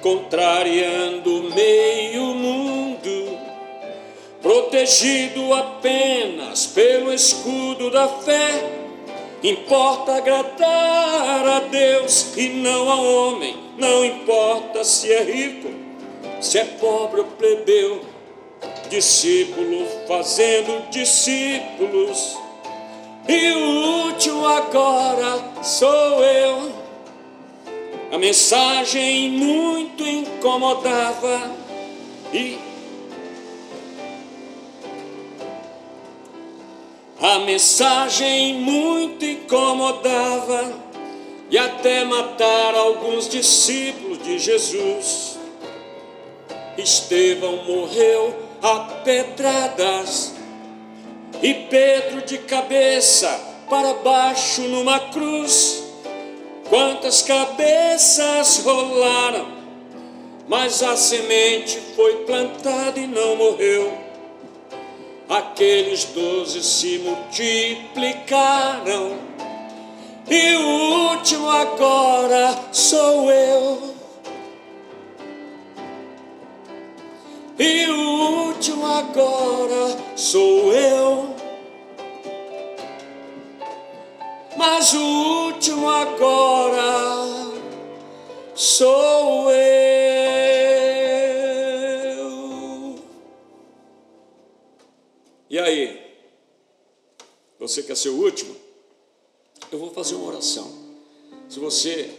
contrariando 0.00 1.50
meio 1.54 2.22
mundo, 2.34 3.38
protegido 4.42 5.52
apenas 5.52 6.66
pelo 6.66 7.12
escudo 7.12 7.90
da 7.90 8.08
fé. 8.08 8.72
Importa 9.42 10.16
agradar 10.16 11.46
a 11.46 11.60
Deus 11.70 12.36
e 12.36 12.48
não 12.48 12.90
ao 12.90 13.04
homem, 13.04 13.56
não 13.76 14.04
importa 14.04 14.82
se 14.82 15.12
é 15.12 15.22
rico, 15.22 15.68
se 16.40 16.58
é 16.58 16.64
pobre 16.64 17.20
ou 17.20 17.26
plebeu, 17.26 18.00
discípulo 18.88 19.86
fazendo 20.08 20.88
discípulos 20.90 22.45
e 23.28 23.52
o 23.52 24.06
último 24.06 24.46
agora 24.46 25.62
sou 25.62 26.24
eu. 26.24 26.72
A 28.12 28.18
mensagem 28.18 29.30
muito 29.30 30.06
incomodava 30.06 31.50
e 32.32 32.58
a 37.20 37.40
mensagem 37.40 38.54
muito 38.54 39.24
incomodava 39.24 40.72
e 41.50 41.58
até 41.58 42.04
matar 42.04 42.74
alguns 42.74 43.28
discípulos 43.28 44.22
de 44.22 44.38
Jesus. 44.38 45.38
Estevão 46.78 47.64
morreu 47.64 48.34
a 48.62 48.78
pedradas 49.02 50.35
e 51.42 51.54
Pedro 51.54 52.22
de 52.22 52.38
cabeça 52.38 53.28
para 53.68 53.94
baixo 53.94 54.62
numa 54.62 54.98
cruz. 54.98 55.84
Quantas 56.68 57.22
cabeças 57.22 58.58
rolaram, 58.64 59.46
mas 60.48 60.82
a 60.82 60.96
semente 60.96 61.78
foi 61.94 62.24
plantada 62.24 62.98
e 62.98 63.06
não 63.06 63.36
morreu. 63.36 63.96
Aqueles 65.28 66.04
doze 66.04 66.62
se 66.62 66.98
multiplicaram, 66.98 69.18
e 70.28 70.54
o 70.54 71.10
último 71.10 71.50
agora 71.50 72.56
sou 72.72 73.30
eu. 73.30 73.95
E 77.58 77.86
o 77.86 78.48
último 78.48 78.86
agora 78.86 79.96
sou 80.14 80.72
eu. 80.74 81.34
Mas 84.56 84.92
o 84.92 85.46
último 85.46 85.88
agora 85.88 87.52
sou 88.54 89.50
eu. 89.50 89.56
E 95.48 95.58
aí? 95.58 96.04
Você 97.58 97.82
quer 97.82 97.96
ser 97.96 98.10
o 98.10 98.22
último? 98.22 98.54
Eu 99.72 99.78
vou 99.78 99.90
fazer 99.92 100.14
uma 100.14 100.28
oração. 100.28 100.70
Se 101.48 101.58
você 101.58 102.10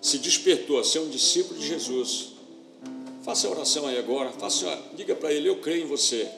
se 0.00 0.16
despertou 0.18 0.78
a 0.78 0.84
ser 0.84 1.00
um 1.00 1.10
discípulo 1.10 1.58
de 1.58 1.66
Jesus, 1.66 2.35
Faça 3.26 3.48
a 3.48 3.50
oração 3.50 3.88
aí 3.88 3.98
agora, 3.98 4.30
faça, 4.30 4.78
diga 4.94 5.12
para 5.16 5.32
ele: 5.32 5.48
Eu 5.48 5.56
creio 5.56 5.82
em 5.82 5.86
você, 5.88 6.28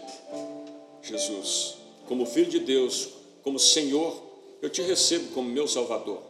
Jesus, 1.03 1.74
como 2.07 2.24
Filho 2.24 2.48
de 2.48 2.61
Deus, 2.61 3.11
como 3.42 3.59
Senhor, 3.59 4.16
eu 4.62 4.70
te 4.70 4.81
recebo 4.81 5.35
como 5.35 5.51
meu 5.51 5.68
Salvador. 5.68 6.22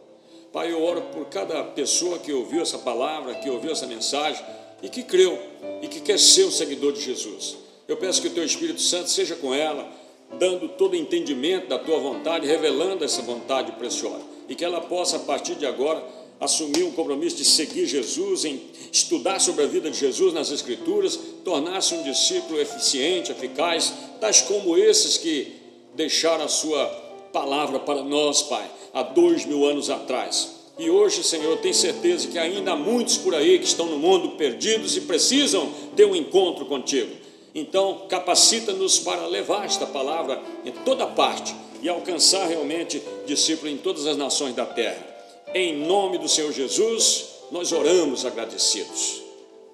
Pai, 0.51 0.69
eu 0.69 0.83
oro 0.83 1.01
por 1.13 1.27
cada 1.27 1.63
pessoa 1.63 2.19
que 2.19 2.33
ouviu 2.33 2.61
essa 2.61 2.77
palavra, 2.77 3.35
que 3.35 3.49
ouviu 3.49 3.71
essa 3.71 3.87
mensagem 3.87 4.45
e 4.83 4.89
que 4.89 5.01
creu 5.01 5.39
e 5.81 5.87
que 5.87 6.01
quer 6.01 6.19
ser 6.19 6.43
um 6.43 6.51
seguidor 6.51 6.91
de 6.91 6.99
Jesus. 6.99 7.55
Eu 7.87 7.95
peço 7.95 8.21
que 8.21 8.27
o 8.27 8.31
teu 8.31 8.43
Espírito 8.43 8.81
Santo 8.81 9.09
seja 9.09 9.37
com 9.37 9.53
ela, 9.53 9.89
dando 10.37 10.67
todo 10.67 10.91
o 10.91 10.97
entendimento 10.97 11.69
da 11.69 11.79
tua 11.79 11.99
vontade, 11.99 12.45
revelando 12.45 13.05
essa 13.05 13.21
vontade 13.21 13.71
preciosa 13.71 14.25
e 14.49 14.55
que 14.55 14.65
ela 14.65 14.81
possa, 14.81 15.15
a 15.15 15.19
partir 15.19 15.55
de 15.55 15.65
agora, 15.65 16.03
assumir 16.39 16.83
um 16.83 16.91
compromisso 16.91 17.35
de 17.35 17.45
seguir 17.45 17.85
Jesus, 17.85 18.45
em 18.45 18.61
estudar 18.91 19.39
sobre 19.39 19.63
a 19.63 19.67
vida 19.67 19.91
de 19.91 19.99
Jesus 19.99 20.33
nas 20.33 20.51
Escrituras, 20.51 21.19
tornar-se 21.43 21.93
um 21.93 22.03
discípulo 22.03 22.59
eficiente, 22.59 23.31
eficaz, 23.31 23.93
tais 24.21 24.41
como 24.41 24.77
esses 24.77 25.17
que 25.17 25.51
deixaram 25.95 26.45
a 26.45 26.47
sua 26.47 26.85
palavra 27.33 27.79
para 27.79 28.03
nós, 28.03 28.41
Pai, 28.43 28.69
há 28.93 29.03
dois 29.03 29.45
mil 29.45 29.65
anos 29.65 29.89
atrás. 29.89 30.59
E 30.77 30.89
hoje, 30.89 31.23
Senhor, 31.23 31.51
eu 31.51 31.57
tenho 31.57 31.73
certeza 31.73 32.29
que 32.29 32.39
ainda 32.39 32.71
há 32.71 32.75
muitos 32.75 33.17
por 33.17 33.35
aí 33.35 33.59
que 33.59 33.65
estão 33.65 33.85
no 33.85 33.99
mundo 33.99 34.37
perdidos 34.37 34.95
e 34.95 35.01
precisam 35.01 35.69
ter 35.93 36.05
um 36.05 36.15
encontro 36.15 36.65
contigo. 36.65 37.11
Então, 37.53 38.05
capacita-nos 38.07 38.97
para 38.99 39.27
levar 39.27 39.65
esta 39.65 39.85
palavra 39.85 40.41
em 40.63 40.71
toda 40.71 41.05
parte 41.05 41.53
e 41.81 41.89
alcançar 41.89 42.47
realmente 42.47 43.01
discípulo 43.25 43.69
em 43.69 43.77
todas 43.77 44.05
as 44.05 44.15
nações 44.15 44.55
da 44.55 44.65
terra. 44.65 45.08
Em 45.53 45.85
nome 45.85 46.17
do 46.17 46.29
Senhor 46.29 46.51
Jesus, 46.51 47.25
nós 47.51 47.71
oramos 47.71 48.25
agradecidos. 48.25 49.21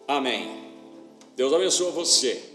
Amém. 0.07 0.65
Deus 1.35 1.53
abençoe 1.53 1.91
você. 1.91 2.54